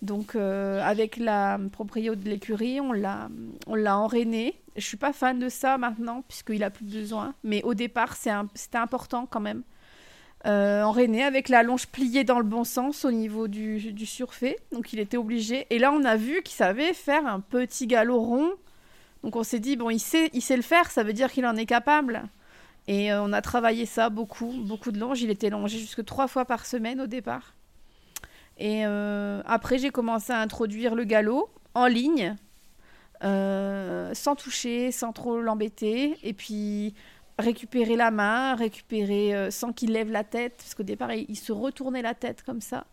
Donc, 0.02 0.36
euh, 0.36 0.82
avec 0.84 1.18
la 1.18 1.60
proprio 1.72 2.16
de 2.16 2.28
l'écurie, 2.28 2.80
on 2.82 2.92
l'a, 2.92 3.30
on 3.68 3.76
l'a 3.76 3.98
enrainé. 3.98 4.60
Je 4.76 4.86
suis 4.86 4.98
pas 4.98 5.14
fan 5.14 5.38
de 5.38 5.50
ça 5.50 5.78
maintenant, 5.78 6.24
puisqu'il 6.28 6.64
a 6.64 6.70
plus 6.70 6.86
besoin. 6.86 7.34
Mais 7.44 7.62
au 7.64 7.74
départ, 7.74 8.16
c'était 8.16 8.78
important 8.78 9.28
quand 9.30 9.42
même. 9.42 9.64
Euh, 10.48 10.82
enrainé 10.82 11.24
avec 11.24 11.50
la 11.50 11.62
longe 11.62 11.86
pliée 11.86 12.24
dans 12.24 12.40
le 12.40 12.46
bon 12.46 12.64
sens 12.64 13.06
au 13.06 13.12
niveau 13.12 13.48
du, 13.48 13.94
du 13.94 14.06
surfait. 14.08 14.58
Donc, 14.72 14.92
il 14.92 15.00
était 15.00 15.18
obligé. 15.18 15.68
Et 15.70 15.78
là, 15.78 15.92
on 15.92 16.04
a 16.04 16.16
vu 16.16 16.42
qu'il 16.42 16.56
savait 16.56 16.94
faire 16.94 17.28
un 17.28 17.42
petit 17.42 17.86
galop 17.86 18.20
rond. 18.20 18.50
Donc, 19.24 19.36
on 19.36 19.44
s'est 19.44 19.60
dit, 19.60 19.76
bon, 19.76 19.92
il 19.92 20.00
sait, 20.00 20.32
il 20.34 20.42
sait 20.42 20.56
le 20.56 20.64
faire, 20.64 20.90
ça 20.90 21.04
veut 21.04 21.14
dire 21.14 21.32
qu'il 21.32 21.46
en 21.46 21.56
est 21.56 21.68
capable. 21.68 22.24
Et 22.88 23.14
euh, 23.14 23.22
on 23.22 23.34
a 23.34 23.42
travaillé 23.42 23.86
ça 23.86 24.10
beaucoup, 24.10 24.52
beaucoup 24.66 24.92
de 24.92 25.00
longe. 25.00 25.22
Il 25.22 25.30
était 25.30 25.52
longé 25.52 25.78
jusque 25.78 26.04
trois 26.06 26.28
fois 26.28 26.46
par 26.46 26.66
semaine 26.66 27.00
au 27.02 27.08
départ. 27.08 27.54
Et 28.58 28.84
euh, 28.88 29.44
après, 29.46 29.78
j'ai 29.78 29.92
commencé 29.92 30.34
à 30.34 30.40
introduire 30.40 30.96
le 30.96 31.04
galop 31.04 31.50
en 31.76 31.86
ligne, 31.86 32.36
sans 33.22 34.36
toucher, 34.36 34.92
sans 34.92 35.14
trop 35.14 35.40
l'embêter. 35.40 36.18
Et 36.24 36.34
puis 36.34 36.96
récupérer 37.42 37.96
la 37.96 38.12
main, 38.12 38.56
récupérer 38.56 39.36
euh, 39.36 39.52
sans 39.52 39.74
qu'il 39.74 39.92
lève 39.92 40.12
la 40.12 40.24
tête, 40.24 40.54
parce 40.58 40.74
qu'au 40.74 40.84
départ, 40.84 41.14
il, 41.14 41.36
se 41.36 41.52
retournait 41.52 42.02
la 42.02 42.14
tête 42.14 42.44
comme 42.44 42.62
ça. 42.62 42.86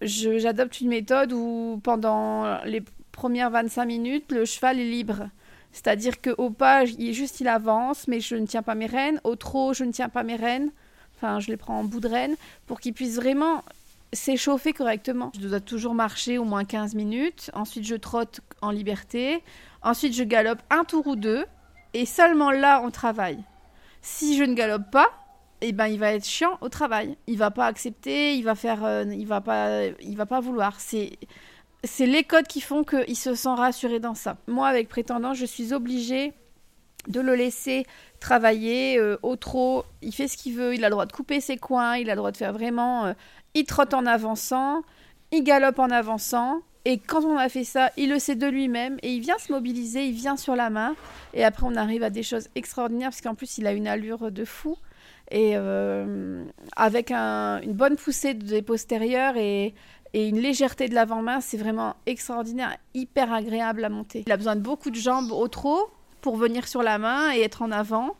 J'adopte 0.00 0.80
une 0.80 0.88
méthode 0.88 1.32
où 1.32 1.80
pendant 1.82 2.62
les 2.64 2.82
premières 3.12 3.50
25 3.50 3.84
minutes, 3.86 4.30
le 4.30 4.44
cheval 4.44 4.78
est 4.78 4.84
libre. 4.84 5.28
C'est-à-dire 5.72 6.20
qu'au 6.20 6.50
pas, 6.50 6.84
il, 6.84 7.12
juste 7.12 7.40
il 7.40 7.48
avance, 7.48 8.08
mais 8.08 8.20
je 8.20 8.36
ne 8.36 8.46
tiens 8.46 8.62
pas 8.62 8.74
mes 8.74 8.86
rênes. 8.86 9.20
Au 9.24 9.36
trot, 9.36 9.74
je 9.74 9.84
ne 9.84 9.92
tiens 9.92 10.08
pas 10.08 10.22
mes 10.22 10.36
rênes. 10.36 10.70
Enfin, 11.16 11.40
je 11.40 11.48
les 11.48 11.56
prends 11.56 11.80
en 11.80 11.84
bout 11.84 12.00
de 12.00 12.08
rêne 12.08 12.36
pour 12.66 12.80
qu'il 12.80 12.92
puisse 12.92 13.16
vraiment 13.16 13.62
s'échauffer 14.12 14.72
correctement. 14.72 15.32
Je 15.38 15.46
dois 15.48 15.60
toujours 15.60 15.94
marcher 15.94 16.38
au 16.38 16.44
moins 16.44 16.64
15 16.64 16.94
minutes. 16.94 17.50
Ensuite, 17.54 17.84
je 17.84 17.94
trotte 17.94 18.40
en 18.62 18.70
liberté. 18.70 19.42
Ensuite, 19.82 20.14
je 20.14 20.24
galope 20.24 20.60
un 20.70 20.84
tour 20.84 21.06
ou 21.06 21.16
deux. 21.16 21.44
Et 21.94 22.06
seulement 22.06 22.50
là, 22.50 22.82
on 22.84 22.90
travaille. 22.90 23.42
Si 24.02 24.36
je 24.36 24.44
ne 24.44 24.54
galope 24.54 24.90
pas, 24.90 25.08
eh 25.60 25.72
ben, 25.72 25.86
il 25.86 25.98
va 25.98 26.12
être 26.12 26.26
chiant 26.26 26.58
au 26.60 26.68
travail. 26.68 27.16
Il 27.26 27.38
va 27.38 27.50
pas 27.50 27.66
accepter, 27.66 28.34
il 28.34 28.42
va 28.42 28.54
faire, 28.54 28.84
euh, 28.84 29.04
il 29.04 29.26
va 29.26 29.40
pas, 29.40 29.86
il 30.00 30.16
va 30.16 30.26
pas 30.26 30.40
vouloir. 30.40 30.78
C'est, 30.80 31.18
c'est 31.84 32.06
les 32.06 32.24
codes 32.24 32.46
qui 32.46 32.60
font 32.60 32.84
qu'il 32.84 33.16
se 33.16 33.34
sent 33.34 33.54
rassuré 33.54 33.98
dans 34.00 34.14
ça. 34.14 34.36
Moi, 34.46 34.68
avec 34.68 34.88
prétendant, 34.88 35.34
je 35.34 35.46
suis 35.46 35.72
obligée 35.72 36.32
de 37.08 37.20
le 37.20 37.34
laisser 37.34 37.86
travailler 38.20 38.98
euh, 38.98 39.16
au 39.22 39.36
trot. 39.36 39.84
Il 40.02 40.12
fait 40.12 40.28
ce 40.28 40.36
qu'il 40.36 40.54
veut, 40.54 40.74
il 40.74 40.84
a 40.84 40.88
le 40.88 40.92
droit 40.92 41.06
de 41.06 41.12
couper 41.12 41.40
ses 41.40 41.56
coins, 41.56 41.96
il 41.96 42.10
a 42.10 42.14
le 42.14 42.18
droit 42.18 42.32
de 42.32 42.36
faire 42.36 42.52
vraiment 42.52 43.06
euh, 43.06 43.12
il 43.56 43.64
trotte 43.64 43.94
en 43.94 44.04
avançant, 44.06 44.82
il 45.32 45.42
galope 45.42 45.78
en 45.78 45.90
avançant. 45.90 46.60
Et 46.88 46.98
quand 46.98 47.24
on 47.24 47.36
a 47.36 47.48
fait 47.48 47.64
ça, 47.64 47.90
il 47.96 48.10
le 48.10 48.20
sait 48.20 48.36
de 48.36 48.46
lui-même 48.46 48.96
et 49.02 49.12
il 49.12 49.20
vient 49.20 49.38
se 49.38 49.50
mobiliser, 49.50 50.06
il 50.06 50.14
vient 50.14 50.36
sur 50.36 50.54
la 50.54 50.70
main. 50.70 50.94
Et 51.34 51.42
après, 51.42 51.66
on 51.66 51.74
arrive 51.74 52.04
à 52.04 52.10
des 52.10 52.22
choses 52.22 52.46
extraordinaires 52.54 53.10
parce 53.10 53.20
qu'en 53.20 53.34
plus, 53.34 53.58
il 53.58 53.66
a 53.66 53.72
une 53.72 53.88
allure 53.88 54.30
de 54.30 54.44
fou. 54.44 54.78
Et 55.32 55.54
euh, 55.56 56.44
avec 56.76 57.10
une 57.10 57.72
bonne 57.72 57.96
poussée 57.96 58.34
des 58.34 58.62
postérieurs 58.62 59.36
et, 59.36 59.74
une 60.14 60.38
légèreté 60.38 60.88
de 60.88 60.94
l'avant-main, 60.94 61.40
c'est 61.40 61.56
vraiment 61.56 61.96
extraordinaire, 62.06 62.76
hyper 62.94 63.32
agréable 63.32 63.84
à 63.84 63.88
monter. 63.88 64.22
Il 64.24 64.32
a 64.32 64.36
besoin 64.36 64.54
de 64.54 64.60
beaucoup 64.60 64.90
de 64.90 64.96
jambes 64.96 65.32
au 65.32 65.48
trot 65.48 65.90
pour 66.20 66.36
venir 66.36 66.68
sur 66.68 66.84
la 66.84 66.98
main 66.98 67.34
et 67.34 67.40
être 67.40 67.62
en 67.62 67.72
avant. 67.72 68.14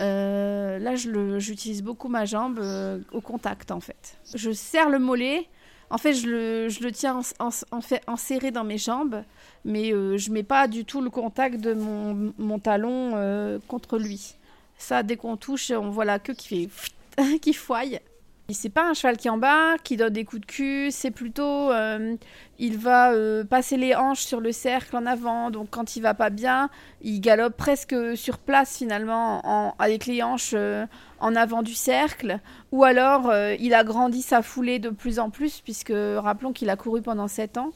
Euh, 0.00 0.78
là, 0.78 0.94
j'utilise 0.96 1.82
beaucoup 1.82 2.08
ma 2.08 2.24
jambe 2.24 2.58
euh, 2.58 3.00
au 3.12 3.20
contact, 3.20 3.70
en 3.70 3.80
fait. 3.80 4.16
Je 4.34 4.50
serre 4.50 4.88
le 4.88 4.98
mollet. 4.98 5.46
En 5.90 5.98
fait, 5.98 6.12
je 6.14 6.28
le, 6.28 6.92
tiens 6.92 7.20
en, 7.38 7.80
fait, 7.80 8.02
enserré 8.06 8.50
dans 8.50 8.64
mes 8.64 8.78
jambes, 8.78 9.22
mais 9.64 9.92
euh, 9.92 10.18
je 10.18 10.30
mets 10.30 10.42
pas 10.42 10.68
du 10.68 10.84
tout 10.84 11.00
le 11.00 11.10
contact 11.10 11.60
de 11.60 11.72
mon, 11.74 12.58
talon 12.58 13.60
contre 13.68 13.98
lui. 13.98 14.34
Ça, 14.76 15.02
dès 15.02 15.16
qu'on 15.16 15.36
touche, 15.36 15.70
on 15.70 15.90
voit 15.90 16.04
la 16.04 16.18
queue 16.18 16.34
qui 16.34 16.68
fait 16.68 17.38
qui 17.42 17.52
foille. 17.52 18.00
C'est 18.50 18.70
pas 18.70 18.88
un 18.88 18.94
cheval 18.94 19.18
qui 19.18 19.28
embarque, 19.28 19.82
qui 19.82 19.98
donne 19.98 20.14
des 20.14 20.24
coups 20.24 20.40
de 20.40 20.46
cul, 20.46 20.90
c'est 20.90 21.10
plutôt 21.10 21.70
euh, 21.70 22.16
il 22.58 22.78
va 22.78 23.12
euh, 23.12 23.44
passer 23.44 23.76
les 23.76 23.94
hanches 23.94 24.22
sur 24.22 24.40
le 24.40 24.52
cercle 24.52 24.96
en 24.96 25.04
avant, 25.04 25.50
donc 25.50 25.68
quand 25.68 25.96
il 25.96 26.00
va 26.00 26.14
pas 26.14 26.30
bien, 26.30 26.70
il 27.02 27.20
galope 27.20 27.58
presque 27.58 27.94
sur 28.16 28.38
place 28.38 28.78
finalement 28.78 29.42
en, 29.44 29.74
avec 29.78 30.06
les 30.06 30.22
hanches 30.22 30.54
euh, 30.54 30.86
en 31.20 31.36
avant 31.36 31.62
du 31.62 31.74
cercle, 31.74 32.40
ou 32.72 32.84
alors 32.84 33.30
il 33.60 33.74
agrandit 33.74 34.22
sa 34.22 34.40
foulée 34.40 34.78
de 34.78 34.88
plus 34.88 35.18
en 35.18 35.28
plus 35.28 35.60
puisque 35.60 35.92
rappelons 35.92 36.54
qu'il 36.54 36.70
a 36.70 36.76
couru 36.76 37.02
pendant 37.02 37.28
7 37.28 37.58
ans. 37.58 37.72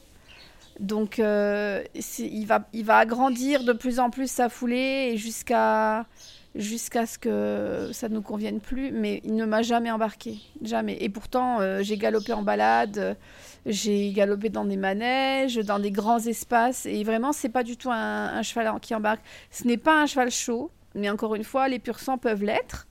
Donc 0.79 1.19
il 1.19 2.45
va, 2.47 2.67
il 2.73 2.83
va 2.83 2.97
agrandir 2.97 3.63
de 3.63 3.73
plus 3.73 3.99
en 3.99 4.09
plus 4.09 4.31
sa 4.31 4.49
foulée 4.49 5.17
jusqu'à 5.17 6.07
jusqu'à 6.55 7.05
ce 7.05 7.17
que 7.17 7.89
ça 7.93 8.09
ne 8.09 8.15
nous 8.15 8.21
convienne 8.21 8.59
plus, 8.59 8.91
mais 8.91 9.21
il 9.23 9.35
ne 9.35 9.45
m'a 9.45 9.61
jamais 9.61 9.91
embarqué, 9.91 10.39
jamais. 10.61 10.97
Et 11.01 11.09
pourtant, 11.09 11.59
euh, 11.61 11.81
j'ai 11.81 11.97
galopé 11.97 12.33
en 12.33 12.43
balade, 12.43 13.17
j'ai 13.65 14.11
galopé 14.11 14.49
dans 14.49 14.65
des 14.65 14.77
manèges, 14.77 15.55
dans 15.57 15.79
des 15.79 15.91
grands 15.91 16.19
espaces, 16.19 16.85
et 16.85 17.03
vraiment, 17.03 17.31
c'est 17.31 17.49
pas 17.49 17.63
du 17.63 17.77
tout 17.77 17.89
un, 17.91 18.41
cheval 18.43 18.71
qui 18.81 18.93
embarque. 18.93 19.21
Ce 19.51 19.67
n'est 19.67 19.77
pas 19.77 20.01
un 20.01 20.05
cheval 20.05 20.29
chaud, 20.29 20.71
mais 20.95 21.09
encore 21.09 21.35
une 21.35 21.43
fois, 21.43 21.67
les 21.67 21.79
pur 21.79 21.99
sang 21.99 22.17
peuvent 22.17 22.43
l'être. 22.43 22.87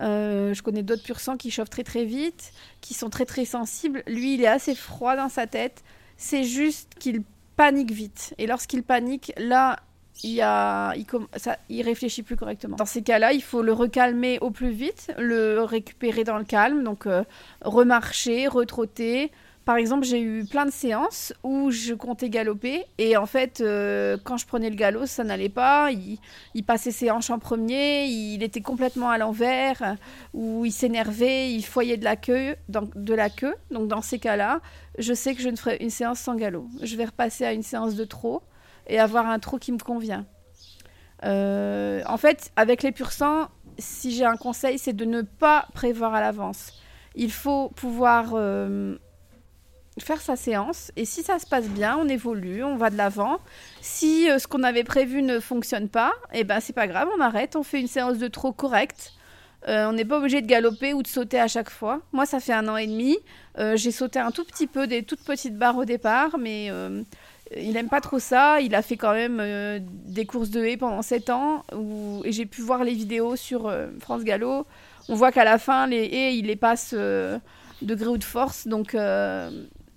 Euh, 0.00 0.54
je 0.54 0.62
connais 0.62 0.82
d'autres 0.82 1.02
pur 1.02 1.18
sang 1.18 1.36
qui 1.36 1.50
chauffent 1.50 1.70
très 1.70 1.84
très 1.84 2.04
vite, 2.04 2.52
qui 2.80 2.94
sont 2.94 3.10
très 3.10 3.24
très 3.24 3.44
sensibles. 3.44 4.02
Lui, 4.06 4.34
il 4.34 4.42
est 4.42 4.48
assez 4.48 4.74
froid 4.74 5.16
dans 5.16 5.28
sa 5.28 5.46
tête. 5.46 5.82
C'est 6.16 6.44
juste 6.44 6.94
qu'il 6.98 7.22
panique 7.56 7.90
vite. 7.90 8.34
Et 8.38 8.46
lorsqu'il 8.46 8.82
panique, 8.82 9.32
là, 9.36 9.80
il, 10.24 11.82
réfléchit 11.82 12.22
plus 12.22 12.36
correctement. 12.36 12.76
Dans 12.76 12.86
ces 12.86 13.02
cas-là, 13.02 13.32
il 13.32 13.42
faut 13.42 13.62
le 13.62 13.72
recalmer 13.72 14.38
au 14.40 14.50
plus 14.50 14.70
vite, 14.70 15.12
le 15.18 15.62
récupérer 15.62 16.24
dans 16.24 16.38
le 16.38 16.44
calme, 16.44 16.82
donc 16.84 17.06
euh, 17.06 17.24
remarcher, 17.62 18.48
retrotter. 18.48 19.30
Par 19.64 19.76
exemple, 19.76 20.06
j'ai 20.06 20.22
eu 20.22 20.46
plein 20.46 20.64
de 20.64 20.70
séances 20.70 21.34
où 21.42 21.70
je 21.70 21.92
comptais 21.92 22.30
galoper 22.30 22.86
et 22.96 23.18
en 23.18 23.26
fait, 23.26 23.60
euh, 23.60 24.16
quand 24.24 24.38
je 24.38 24.46
prenais 24.46 24.70
le 24.70 24.76
galop, 24.76 25.04
ça 25.04 25.24
n'allait 25.24 25.50
pas. 25.50 25.90
Il, 26.54 26.64
passait 26.64 26.90
ses 26.90 27.10
hanches 27.10 27.28
en 27.28 27.38
premier, 27.38 28.06
il 28.06 28.42
était 28.42 28.62
complètement 28.62 29.10
à 29.10 29.18
l'envers, 29.18 29.96
ou 30.32 30.64
il 30.64 30.72
s'énervait, 30.72 31.52
il 31.52 31.62
foyait 31.62 31.98
de 31.98 32.04
la 32.04 32.16
queue, 32.16 32.56
donc, 32.70 32.96
de 32.96 33.12
la 33.12 33.28
queue. 33.28 33.54
Donc 33.70 33.88
dans 33.88 34.00
ces 34.00 34.18
cas-là, 34.18 34.62
je 34.98 35.12
sais 35.12 35.34
que 35.34 35.42
je 35.42 35.50
ne 35.50 35.56
ferai 35.56 35.76
une 35.80 35.90
séance 35.90 36.18
sans 36.18 36.34
galop. 36.34 36.66
Je 36.80 36.96
vais 36.96 37.04
repasser 37.04 37.44
à 37.44 37.52
une 37.52 37.62
séance 37.62 37.94
de 37.94 38.04
trop 38.06 38.42
et 38.88 38.98
avoir 38.98 39.26
un 39.26 39.38
trot 39.38 39.58
qui 39.58 39.72
me 39.72 39.78
convient. 39.78 40.26
Euh, 41.24 42.02
en 42.06 42.16
fait, 42.16 42.50
avec 42.56 42.82
les 42.82 42.92
pur 42.92 43.12
sang, 43.12 43.48
si 43.78 44.14
j'ai 44.14 44.24
un 44.24 44.36
conseil, 44.36 44.78
c'est 44.78 44.92
de 44.92 45.04
ne 45.04 45.22
pas 45.22 45.66
prévoir 45.74 46.14
à 46.14 46.20
l'avance. 46.20 46.72
Il 47.14 47.32
faut 47.32 47.70
pouvoir 47.70 48.30
euh, 48.34 48.96
faire 49.98 50.20
sa 50.20 50.36
séance 50.36 50.92
et 50.96 51.04
si 51.04 51.22
ça 51.22 51.38
se 51.38 51.46
passe 51.46 51.68
bien, 51.68 51.96
on 51.98 52.08
évolue, 52.08 52.62
on 52.62 52.76
va 52.76 52.90
de 52.90 52.96
l'avant. 52.96 53.38
Si 53.80 54.30
euh, 54.30 54.38
ce 54.38 54.46
qu'on 54.46 54.62
avait 54.62 54.84
prévu 54.84 55.22
ne 55.22 55.40
fonctionne 55.40 55.88
pas, 55.88 56.12
eh 56.32 56.44
ben 56.44 56.60
c'est 56.60 56.72
pas 56.72 56.86
grave, 56.86 57.08
on 57.16 57.20
arrête, 57.20 57.56
on 57.56 57.62
fait 57.62 57.80
une 57.80 57.88
séance 57.88 58.18
de 58.18 58.28
trot 58.28 58.52
correcte. 58.52 59.12
on 59.66 59.92
n'est 59.92 60.04
pas 60.04 60.18
obligé 60.18 60.40
de 60.40 60.46
galoper 60.46 60.94
ou 60.94 61.02
de 61.02 61.08
sauter 61.08 61.40
à 61.40 61.48
chaque 61.48 61.70
fois. 61.70 62.00
Moi, 62.12 62.26
ça 62.26 62.38
fait 62.38 62.52
un 62.52 62.68
an 62.68 62.76
et 62.76 62.86
demi. 62.86 63.18
j'ai 63.74 63.90
sauté 63.90 64.20
un 64.20 64.30
tout 64.30 64.44
petit 64.44 64.68
peu 64.68 64.86
des 64.86 65.02
toutes 65.02 65.24
petites 65.24 65.56
barres 65.56 65.76
au 65.76 65.84
départ, 65.84 66.38
mais 66.38 66.70
il 67.56 67.72
n'aime 67.72 67.88
pas 67.88 68.00
trop 68.00 68.18
ça. 68.18 68.60
Il 68.60 68.74
a 68.74 68.82
fait 68.82 68.96
quand 68.96 69.12
même 69.12 69.38
euh, 69.40 69.78
des 69.82 70.26
courses 70.26 70.50
de 70.50 70.64
haie 70.64 70.76
pendant 70.76 71.02
7 71.02 71.30
ans. 71.30 71.64
Et 72.24 72.32
j'ai 72.32 72.46
pu 72.46 72.62
voir 72.62 72.84
les 72.84 72.94
vidéos 72.94 73.36
sur 73.36 73.66
euh, 73.66 73.88
France 74.00 74.24
Gallo. 74.24 74.66
On 75.08 75.14
voit 75.14 75.32
qu'à 75.32 75.44
la 75.44 75.58
fin, 75.58 75.86
les 75.86 76.04
haies, 76.04 76.36
il 76.36 76.46
les 76.46 76.56
passe 76.56 76.94
euh, 76.96 77.38
de 77.82 77.94
gré 77.94 78.08
ou 78.08 78.18
de 78.18 78.24
force. 78.24 78.66
Donc 78.66 78.92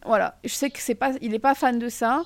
voilà, 0.04 0.40
je 0.44 0.54
sais 0.54 0.70
que 0.70 0.80
c'est 0.80 0.96
pas, 0.96 1.12
il 1.22 1.32
n'est 1.32 1.40
pas 1.40 1.54
fan 1.54 1.78
de 1.78 1.90
ça. 1.90 2.24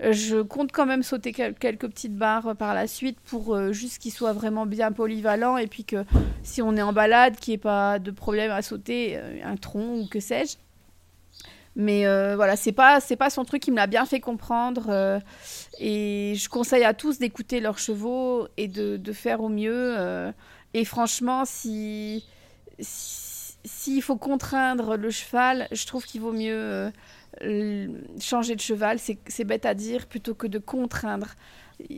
Je 0.00 0.42
compte 0.42 0.72
quand 0.72 0.86
même 0.86 1.04
sauter 1.04 1.32
quelques 1.32 1.88
petites 1.88 2.16
barres 2.16 2.56
par 2.56 2.74
la 2.74 2.88
suite 2.88 3.18
pour 3.20 3.72
juste 3.72 3.98
qu'il 3.98 4.12
soit 4.12 4.32
vraiment 4.32 4.66
bien 4.66 4.90
polyvalent 4.90 5.56
et 5.56 5.68
puis 5.68 5.84
que 5.84 6.04
si 6.42 6.60
on 6.60 6.76
est 6.76 6.82
en 6.82 6.92
balade, 6.92 7.36
qu'il 7.36 7.52
n'y 7.52 7.54
ait 7.54 7.58
pas 7.58 8.00
de 8.00 8.10
problème 8.10 8.50
à 8.50 8.60
sauter 8.60 9.18
un 9.42 9.56
tronc 9.56 10.00
ou 10.00 10.08
que 10.08 10.18
sais-je. 10.18 10.56
Mais 11.76 12.06
euh, 12.06 12.36
voilà, 12.36 12.56
c'est 12.56 12.72
pas 12.72 13.00
c'est 13.00 13.16
pas 13.16 13.30
son 13.30 13.44
truc 13.44 13.62
qui 13.62 13.70
me 13.70 13.76
l'a 13.76 13.86
bien 13.86 14.06
fait 14.06 14.20
comprendre. 14.20 14.86
Euh, 14.88 15.18
et 15.78 16.34
je 16.36 16.48
conseille 16.48 16.84
à 16.84 16.94
tous 16.94 17.18
d'écouter 17.18 17.60
leurs 17.60 17.78
chevaux 17.78 18.46
et 18.56 18.68
de, 18.68 19.12
faire 19.12 19.40
au 19.40 19.48
mieux. 19.48 19.94
Euh, 19.98 20.32
et 20.72 20.84
franchement, 20.84 21.44
si 21.44 22.24
s'il 22.78 24.02
faut 24.02 24.16
contraindre 24.16 24.96
le 24.96 25.10
cheval, 25.10 25.68
je 25.72 25.86
trouve 25.86 26.04
qu'il 26.04 26.20
vaut 26.20 26.32
mieux 26.32 26.92
changer 28.20 28.54
de 28.54 28.60
cheval. 28.60 28.98
C'est 28.98 29.44
bête 29.44 29.66
à 29.66 29.74
dire 29.74 30.06
plutôt 30.06 30.34
que 30.34 30.46
de 30.46 30.58
contraindre. 30.58 31.34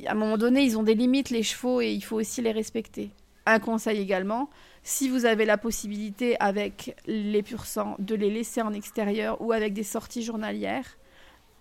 À 0.07 0.13
un 0.13 0.15
moment 0.15 0.39
donné, 0.39 0.63
ils 0.63 0.79
ont 0.79 0.83
des 0.83 0.95
limites 0.95 1.31
les 1.31 1.43
chevaux 1.43 1.81
et 1.83 1.91
il 1.91 2.03
faut 2.03 2.17
aussi 2.17 2.41
les 2.41 2.53
respecter. 2.53 3.11
Un 3.47 3.61
conseil 3.61 4.01
également, 4.01 4.51
si 4.83 5.09
vous 5.09 5.25
avez 5.25 5.45
la 5.45 5.57
possibilité 5.57 6.37
avec 6.41 6.97
les 7.07 7.43
pur 7.43 7.65
sang 7.65 7.95
de 8.01 8.17
les 8.17 8.31
laisser 8.31 8.61
en 8.61 8.73
extérieur 8.73 9.41
ou 9.41 9.53
avec 9.53 9.73
des 9.73 9.85
sorties 9.85 10.25
journalières 10.25 10.99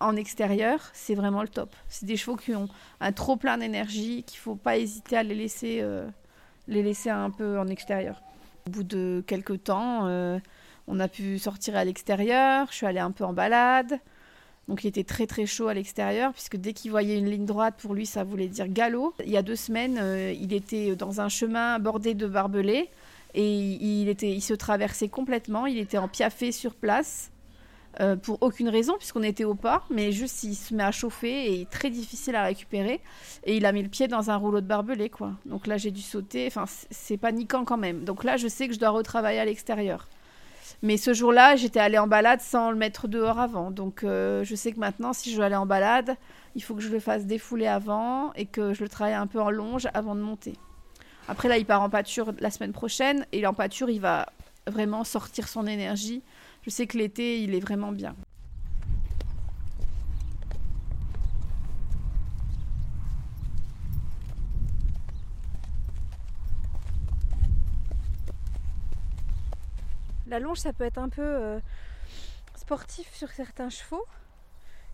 en 0.00 0.16
extérieur, 0.16 0.80
c'est 0.92 1.14
vraiment 1.14 1.42
le 1.42 1.48
top. 1.48 1.74
C'est 1.88 2.06
des 2.06 2.16
chevaux 2.16 2.36
qui 2.36 2.54
ont 2.54 2.68
un 3.00 3.12
trop 3.12 3.36
plein 3.36 3.58
d'énergie, 3.58 4.24
qu'il 4.24 4.38
ne 4.38 4.42
faut 4.42 4.56
pas 4.56 4.76
hésiter 4.76 5.16
à 5.16 5.22
les 5.22 5.36
laisser, 5.36 5.78
euh, 5.80 6.08
les 6.66 6.82
laisser 6.82 7.08
un 7.08 7.30
peu 7.30 7.58
en 7.58 7.68
extérieur. 7.68 8.20
Au 8.66 8.70
bout 8.70 8.82
de 8.82 9.22
quelques 9.26 9.64
temps, 9.64 10.06
euh, 10.06 10.40
on 10.88 10.98
a 10.98 11.06
pu 11.06 11.38
sortir 11.38 11.76
à 11.76 11.84
l'extérieur, 11.84 12.66
je 12.70 12.76
suis 12.76 12.86
allée 12.86 12.98
un 12.98 13.12
peu 13.12 13.24
en 13.24 13.32
balade. 13.32 14.00
Donc 14.68 14.82
il 14.82 14.88
était 14.88 15.04
très 15.04 15.26
très 15.26 15.46
chaud 15.46 15.68
à 15.68 15.74
l'extérieur, 15.74 16.32
puisque 16.32 16.56
dès 16.56 16.72
qu'il 16.72 16.90
voyait 16.90 17.18
une 17.18 17.30
ligne 17.30 17.44
droite, 17.44 17.74
pour 17.78 17.94
lui, 17.94 18.06
ça 18.06 18.24
voulait 18.24 18.48
dire 18.48 18.66
galop. 18.68 19.14
Il 19.24 19.30
y 19.30 19.36
a 19.36 19.42
deux 19.42 19.56
semaines, 19.56 19.98
euh, 20.00 20.32
il 20.32 20.52
était 20.52 20.96
dans 20.96 21.20
un 21.20 21.28
chemin 21.28 21.78
bordé 21.78 22.14
de 22.14 22.26
barbelés. 22.26 22.88
Et 23.34 23.54
il, 23.54 24.08
était, 24.08 24.30
il 24.32 24.40
se 24.40 24.54
traversait 24.54 25.08
complètement, 25.08 25.66
il 25.66 25.78
était 25.78 25.98
en 25.98 26.08
piaffé 26.08 26.52
sur 26.52 26.74
place. 26.74 27.30
Euh, 28.00 28.14
pour 28.14 28.42
aucune 28.42 28.68
raison, 28.68 28.98
puisqu'on 28.98 29.22
était 29.22 29.44
au 29.44 29.54
port, 29.54 29.86
mais 29.88 30.12
juste 30.12 30.44
il 30.44 30.54
se 30.54 30.74
met 30.74 30.82
à 30.82 30.92
chauffer 30.92 31.54
et 31.54 31.64
très 31.64 31.88
difficile 31.88 32.36
à 32.36 32.44
récupérer. 32.44 33.00
Et 33.44 33.56
il 33.56 33.64
a 33.64 33.72
mis 33.72 33.82
le 33.82 33.88
pied 33.88 34.06
dans 34.06 34.30
un 34.30 34.36
rouleau 34.36 34.60
de 34.60 34.66
barbelé, 34.66 35.08
quoi. 35.08 35.32
Donc 35.46 35.66
là, 35.66 35.78
j'ai 35.78 35.90
dû 35.90 36.02
sauter. 36.02 36.46
Enfin, 36.46 36.66
c'est 36.90 37.16
paniquant 37.16 37.64
quand 37.64 37.78
même. 37.78 38.04
Donc 38.04 38.22
là, 38.22 38.36
je 38.36 38.48
sais 38.48 38.68
que 38.68 38.74
je 38.74 38.78
dois 38.78 38.90
retravailler 38.90 39.38
à 39.38 39.46
l'extérieur. 39.46 40.08
Mais 40.82 40.96
ce 40.96 41.12
jour-là, 41.12 41.56
j'étais 41.56 41.80
allée 41.80 41.98
en 41.98 42.06
balade 42.06 42.40
sans 42.40 42.70
le 42.70 42.76
mettre 42.76 43.08
dehors 43.08 43.38
avant. 43.38 43.70
Donc 43.70 44.04
euh, 44.04 44.44
je 44.44 44.54
sais 44.54 44.72
que 44.72 44.78
maintenant, 44.78 45.12
si 45.12 45.32
je 45.32 45.38
veux 45.38 45.44
aller 45.44 45.56
en 45.56 45.66
balade, 45.66 46.16
il 46.54 46.62
faut 46.62 46.74
que 46.74 46.82
je 46.82 46.90
le 46.90 47.00
fasse 47.00 47.26
défouler 47.26 47.66
avant 47.66 48.32
et 48.34 48.46
que 48.46 48.74
je 48.74 48.82
le 48.82 48.88
travaille 48.88 49.14
un 49.14 49.26
peu 49.26 49.40
en 49.40 49.50
longe 49.50 49.88
avant 49.94 50.14
de 50.14 50.20
monter. 50.20 50.54
Après, 51.28 51.48
là, 51.48 51.58
il 51.58 51.66
part 51.66 51.82
en 51.82 51.90
pâture 51.90 52.32
la 52.38 52.50
semaine 52.50 52.72
prochaine. 52.72 53.26
Et 53.32 53.46
en 53.46 53.54
pâture, 53.54 53.90
il 53.90 54.00
va 54.00 54.26
vraiment 54.66 55.04
sortir 55.04 55.48
son 55.48 55.66
énergie. 55.66 56.22
Je 56.62 56.70
sais 56.70 56.86
que 56.86 56.98
l'été, 56.98 57.42
il 57.42 57.54
est 57.54 57.60
vraiment 57.60 57.92
bien. 57.92 58.14
La 70.26 70.40
longe, 70.40 70.58
ça 70.58 70.72
peut 70.72 70.84
être 70.84 70.98
un 70.98 71.08
peu 71.08 71.22
euh, 71.22 71.60
sportif 72.56 73.14
sur 73.14 73.30
certains 73.30 73.70
chevaux 73.70 74.04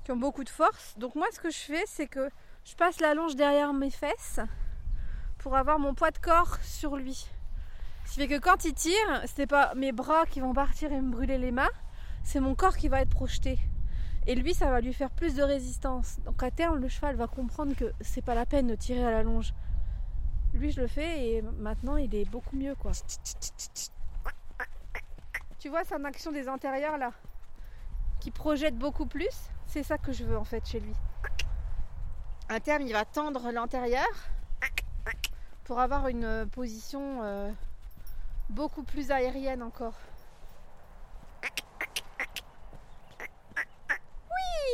qui 0.04 0.12
ont 0.12 0.16
beaucoup 0.16 0.44
de 0.44 0.50
force. 0.50 0.94
Donc 0.98 1.14
moi, 1.14 1.26
ce 1.32 1.40
que 1.40 1.50
je 1.50 1.58
fais, 1.58 1.84
c'est 1.86 2.06
que 2.06 2.28
je 2.64 2.74
passe 2.74 3.00
la 3.00 3.14
longe 3.14 3.34
derrière 3.34 3.72
mes 3.72 3.90
fesses 3.90 4.40
pour 5.38 5.56
avoir 5.56 5.78
mon 5.78 5.94
poids 5.94 6.10
de 6.10 6.18
corps 6.18 6.58
sur 6.62 6.96
lui. 6.96 7.26
Ce 8.04 8.14
qui 8.14 8.20
fait 8.20 8.28
que 8.28 8.38
quand 8.38 8.64
il 8.64 8.74
tire, 8.74 9.22
ce 9.26 9.40
n'est 9.40 9.46
pas 9.46 9.74
mes 9.74 9.92
bras 9.92 10.26
qui 10.26 10.40
vont 10.40 10.52
partir 10.52 10.92
et 10.92 11.00
me 11.00 11.10
brûler 11.10 11.38
les 11.38 11.52
mains, 11.52 11.70
c'est 12.24 12.40
mon 12.40 12.54
corps 12.54 12.76
qui 12.76 12.88
va 12.88 13.00
être 13.00 13.10
projeté. 13.10 13.58
Et 14.26 14.34
lui, 14.34 14.54
ça 14.54 14.70
va 14.70 14.80
lui 14.80 14.92
faire 14.92 15.10
plus 15.10 15.34
de 15.34 15.42
résistance. 15.42 16.18
Donc 16.24 16.42
à 16.42 16.50
terme, 16.50 16.78
le 16.78 16.88
cheval 16.88 17.16
va 17.16 17.26
comprendre 17.26 17.74
que 17.74 17.92
c'est 18.00 18.22
pas 18.22 18.34
la 18.34 18.46
peine 18.46 18.66
de 18.66 18.74
tirer 18.74 19.04
à 19.04 19.10
la 19.10 19.22
longe. 19.22 19.52
Lui, 20.52 20.70
je 20.70 20.80
le 20.80 20.86
fais 20.86 21.26
et 21.28 21.42
maintenant, 21.42 21.96
il 21.96 22.14
est 22.14 22.28
beaucoup 22.28 22.56
mieux, 22.56 22.74
quoi. 22.74 22.92
Tu 25.62 25.68
vois, 25.68 25.84
c'est 25.84 25.94
action 26.04 26.32
des 26.32 26.48
antérieurs 26.48 26.98
là, 26.98 27.12
qui 28.18 28.32
projette 28.32 28.76
beaucoup 28.76 29.06
plus. 29.06 29.30
C'est 29.68 29.84
ça 29.84 29.96
que 29.96 30.10
je 30.10 30.24
veux 30.24 30.36
en 30.36 30.42
fait 30.42 30.66
chez 30.66 30.80
lui. 30.80 30.92
À 32.48 32.58
terme, 32.58 32.82
il 32.82 32.92
va 32.92 33.04
tendre 33.04 33.52
l'antérieur 33.52 34.08
pour 35.62 35.78
avoir 35.78 36.08
une 36.08 36.24
euh, 36.24 36.46
position 36.46 37.22
euh, 37.22 37.52
beaucoup 38.50 38.82
plus 38.82 39.12
aérienne 39.12 39.62
encore. 39.62 39.94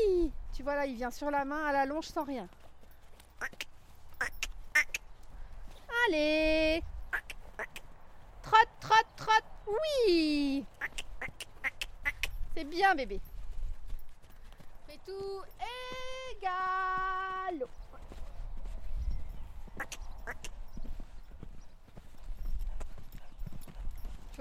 Oui 0.07 0.33
Tu 0.55 0.62
vois 0.62 0.74
là, 0.74 0.87
il 0.87 0.94
vient 0.94 1.11
sur 1.11 1.31
la 1.31 1.44
main 1.44 1.66
à 1.66 1.72
la 1.72 1.85
longe 1.85 2.07
sans 2.07 2.24
rien. 2.24 2.48
Allez 6.09 6.83
Trotte, 8.40 8.68
trotte, 8.81 9.07
trotte 9.16 9.47
Oui 9.68 10.64
C'est 12.57 12.64
bien 12.64 12.94
bébé. 12.94 13.20
Fais 14.87 14.98
tout 15.04 15.42
égal 16.38 17.66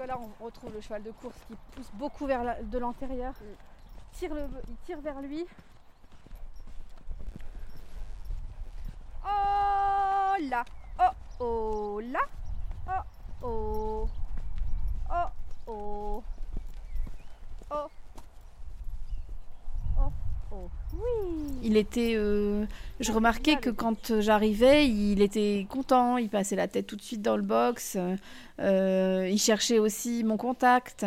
là, 0.06 0.18
on 0.18 0.44
retrouve 0.44 0.72
le 0.74 0.80
cheval 0.80 1.02
de 1.02 1.10
course 1.10 1.36
qui 1.46 1.56
pousse 1.72 1.90
beaucoup 1.94 2.26
vers 2.26 2.62
de 2.62 2.78
l'intérieur. 2.78 3.34
Tire 4.12 4.34
le, 4.34 4.48
il 4.68 4.76
tire 4.86 5.00
vers 5.00 5.20
lui. 5.20 5.46
Oh 9.24 10.34
là 10.40 10.64
Oh 11.00 11.12
oh 11.40 12.00
là 12.00 12.20
oh. 12.88 13.02
Oh 13.42 14.08
oh. 15.68 16.22
Oh. 17.70 17.86
Oh 19.98 20.12
oh. 20.52 20.70
Oui. 20.94 21.58
Il 21.62 21.76
était. 21.76 22.14
euh, 22.16 22.64
je 23.00 23.12
remarquais 23.12 23.56
que 23.56 23.70
quand 23.70 24.20
j'arrivais, 24.20 24.88
il 24.88 25.20
était 25.22 25.66
content. 25.68 26.16
Il 26.16 26.28
passait 26.28 26.56
la 26.56 26.68
tête 26.68 26.86
tout 26.86 26.96
de 26.96 27.02
suite 27.02 27.22
dans 27.22 27.36
le 27.36 27.42
box. 27.42 27.96
euh, 28.60 29.28
il 29.30 29.38
cherchait 29.38 29.78
aussi 29.78 30.24
mon 30.24 30.36
contact. 30.36 31.06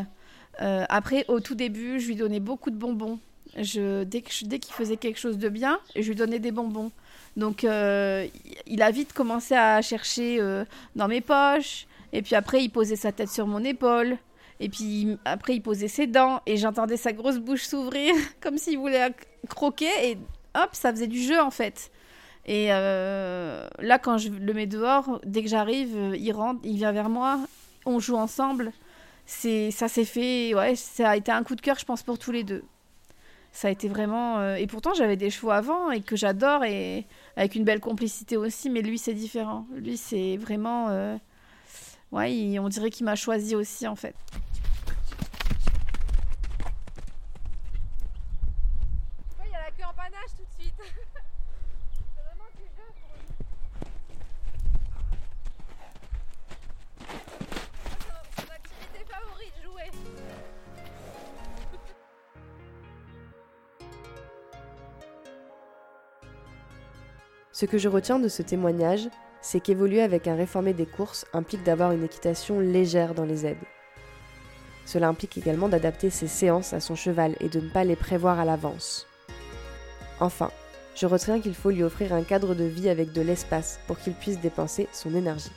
Euh, 0.62 0.86
après, 0.90 1.26
au 1.28 1.40
tout 1.40 1.56
début, 1.56 2.00
je 2.00 2.08
lui 2.08 2.16
donnais 2.16 2.40
beaucoup 2.40 2.70
de 2.70 2.76
bonbons. 2.76 3.20
Je, 3.58 4.04
dès 4.04 4.22
qu'il 4.22 4.74
faisait 4.74 4.98
quelque 4.98 5.20
chose 5.20 5.38
de 5.38 5.50
bien, 5.50 5.80
je 5.96 6.08
lui 6.08 6.16
donnais 6.16 6.40
des 6.40 6.52
bonbons. 6.52 6.92
Donc, 7.36 7.64
il 7.64 8.82
a 8.82 8.92
vite 8.92 9.14
commencé 9.14 9.56
à 9.56 9.82
chercher 9.82 10.40
dans 10.96 11.08
mes 11.08 11.22
poches. 11.22 11.88
Et 12.14 12.22
puis 12.22 12.36
après, 12.36 12.64
il 12.64 12.70
posait 12.70 12.96
sa 12.96 13.12
tête 13.12 13.30
sur 13.30 13.48
mon 13.48 13.64
épaule. 13.64 14.18
Et 14.62 14.70
puis 14.70 15.18
après, 15.26 15.56
il 15.56 15.62
posait 15.62 15.88
ses 15.88 16.08
dents. 16.08 16.42
Et 16.46 16.56
j'entendais 16.56 16.96
sa 16.96 17.12
grosse 17.12 17.40
bouche 17.40 17.64
s'ouvrir 17.64 18.14
comme 18.42 18.58
s'il 18.58 18.78
voulait 18.78 19.14
croquer. 19.50 19.90
Et 20.04 20.18
hop, 20.56 20.70
ça 20.72 20.92
faisait 20.92 21.08
du 21.08 21.22
jeu 21.22 21.42
en 21.42 21.52
fait. 21.52 21.92
Et 22.46 22.68
euh, 22.70 23.68
là, 23.80 24.00
quand 24.00 24.18
je 24.18 24.30
le 24.30 24.54
mets 24.54 24.68
dehors, 24.68 25.20
dès 25.26 25.44
que 25.44 25.50
j'arrive, 25.50 25.96
euh, 25.96 26.16
il 26.18 26.32
rentre, 26.32 26.62
il 26.64 26.78
vient 26.78 26.92
vers 26.92 27.10
moi. 27.10 27.40
On 27.86 28.00
joue 28.00 28.16
ensemble. 28.16 28.72
C'est, 29.26 29.72
ça 29.72 29.88
s'est 29.88 30.06
fait. 30.06 30.54
Ouais, 30.54 30.76
ça 30.76 31.10
a 31.10 31.16
été 31.16 31.32
un 31.32 31.44
coup 31.44 31.56
de 31.56 31.62
cœur, 31.62 31.78
je 31.80 31.86
pense, 31.86 32.04
pour 32.04 32.20
tous 32.20 32.32
les 32.32 32.44
deux. 32.44 32.64
Ça 33.52 33.68
a 33.68 33.72
été 33.72 33.88
vraiment. 33.88 34.40
euh, 34.40 34.56
et 34.56 34.68
pourtant, 34.68 34.94
j'avais 34.94 35.18
des 35.18 35.30
chevaux 35.30 35.52
avant 35.52 35.92
et 35.92 36.02
que 36.02 36.16
j'adore 36.16 36.64
et 36.64 37.06
avec 37.36 37.56
une 37.56 37.64
belle 37.64 37.80
complicité 37.80 38.38
aussi. 38.38 38.70
Mais 38.70 38.82
lui, 38.82 38.98
c'est 38.98 39.14
différent. 39.14 39.66
Lui, 39.76 39.98
c'est 39.98 40.38
vraiment. 40.38 41.18
Ouais, 42.12 42.60
on 42.60 42.70
dirait 42.70 42.90
qu'il 42.90 43.06
m'a 43.06 43.16
choisi 43.16 43.56
aussi 43.56 43.88
en 43.88 43.96
fait. 43.96 44.16
Ce 67.62 67.68
que 67.68 67.78
je 67.78 67.90
retiens 67.90 68.18
de 68.18 68.28
ce 68.28 68.42
témoignage, 68.42 69.08
c'est 69.40 69.60
qu'évoluer 69.60 70.02
avec 70.02 70.28
un 70.28 70.36
réformé 70.36 70.74
des 70.74 70.88
courses 70.88 71.28
implique 71.32 71.62
d'avoir 71.62 71.92
une 71.92 72.04
équitation 72.04 72.60
légère 72.60 73.14
dans 73.14 73.24
les 73.24 73.46
aides. 73.46 73.64
Cela 74.88 75.08
implique 75.08 75.38
également 75.38 75.70
d'adapter 75.70 76.10
ses 76.10 76.28
séances 76.28 76.74
à 76.74 76.80
son 76.80 76.96
cheval 76.96 77.36
et 77.40 77.50
de 77.50 77.60
ne 77.60 77.70
pas 77.70 77.84
les 77.84 77.96
prévoir 77.96 78.40
à 78.40 78.46
l'avance. 78.46 79.06
Enfin, 80.20 80.50
je 80.96 81.06
retiens 81.06 81.40
qu'il 81.40 81.54
faut 81.54 81.70
lui 81.70 81.84
offrir 81.84 82.14
un 82.14 82.24
cadre 82.24 82.56
de 82.56 82.64
vie 82.64 82.90
avec 82.90 83.12
de 83.12 83.22
l'espace 83.22 83.80
pour 83.86 84.00
qu'il 84.00 84.14
puisse 84.14 84.40
dépenser 84.40 84.88
son 84.92 85.14
énergie. 85.14 85.52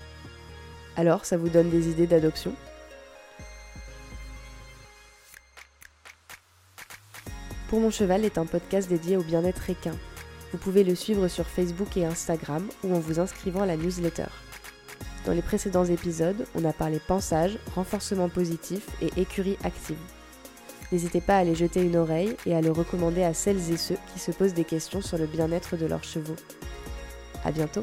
Alors, 0.98 1.24
ça 1.24 1.38
vous 1.38 1.48
donne 1.48 1.70
des 1.70 1.88
idées 1.88 2.06
d'adoption? 2.06 2.52
Pour 7.70 7.80
mon 7.80 7.90
cheval 7.90 8.26
est 8.26 8.36
un 8.36 8.44
podcast 8.44 8.90
dédié 8.90 9.16
au 9.16 9.22
bien-être 9.22 9.70
équin. 9.70 9.96
Vous 10.54 10.60
pouvez 10.60 10.84
le 10.84 10.94
suivre 10.94 11.26
sur 11.26 11.48
Facebook 11.48 11.96
et 11.96 12.04
Instagram 12.04 12.68
ou 12.84 12.94
en 12.94 13.00
vous 13.00 13.18
inscrivant 13.18 13.62
à 13.62 13.66
la 13.66 13.76
newsletter. 13.76 14.28
Dans 15.26 15.32
les 15.32 15.42
précédents 15.42 15.84
épisodes, 15.84 16.46
on 16.54 16.64
a 16.64 16.72
parlé 16.72 17.00
pensage, 17.00 17.58
renforcement 17.74 18.28
positif 18.28 18.86
et 19.02 19.10
écurie 19.20 19.58
active. 19.64 19.98
N'hésitez 20.92 21.20
pas 21.20 21.34
à 21.34 21.38
aller 21.38 21.56
jeter 21.56 21.82
une 21.82 21.96
oreille 21.96 22.36
et 22.46 22.54
à 22.54 22.60
le 22.60 22.70
recommander 22.70 23.24
à 23.24 23.34
celles 23.34 23.72
et 23.72 23.76
ceux 23.76 23.96
qui 24.12 24.20
se 24.20 24.30
posent 24.30 24.54
des 24.54 24.62
questions 24.62 25.02
sur 25.02 25.18
le 25.18 25.26
bien-être 25.26 25.76
de 25.76 25.86
leurs 25.86 26.04
chevaux. 26.04 26.36
À 27.44 27.50
bientôt! 27.50 27.82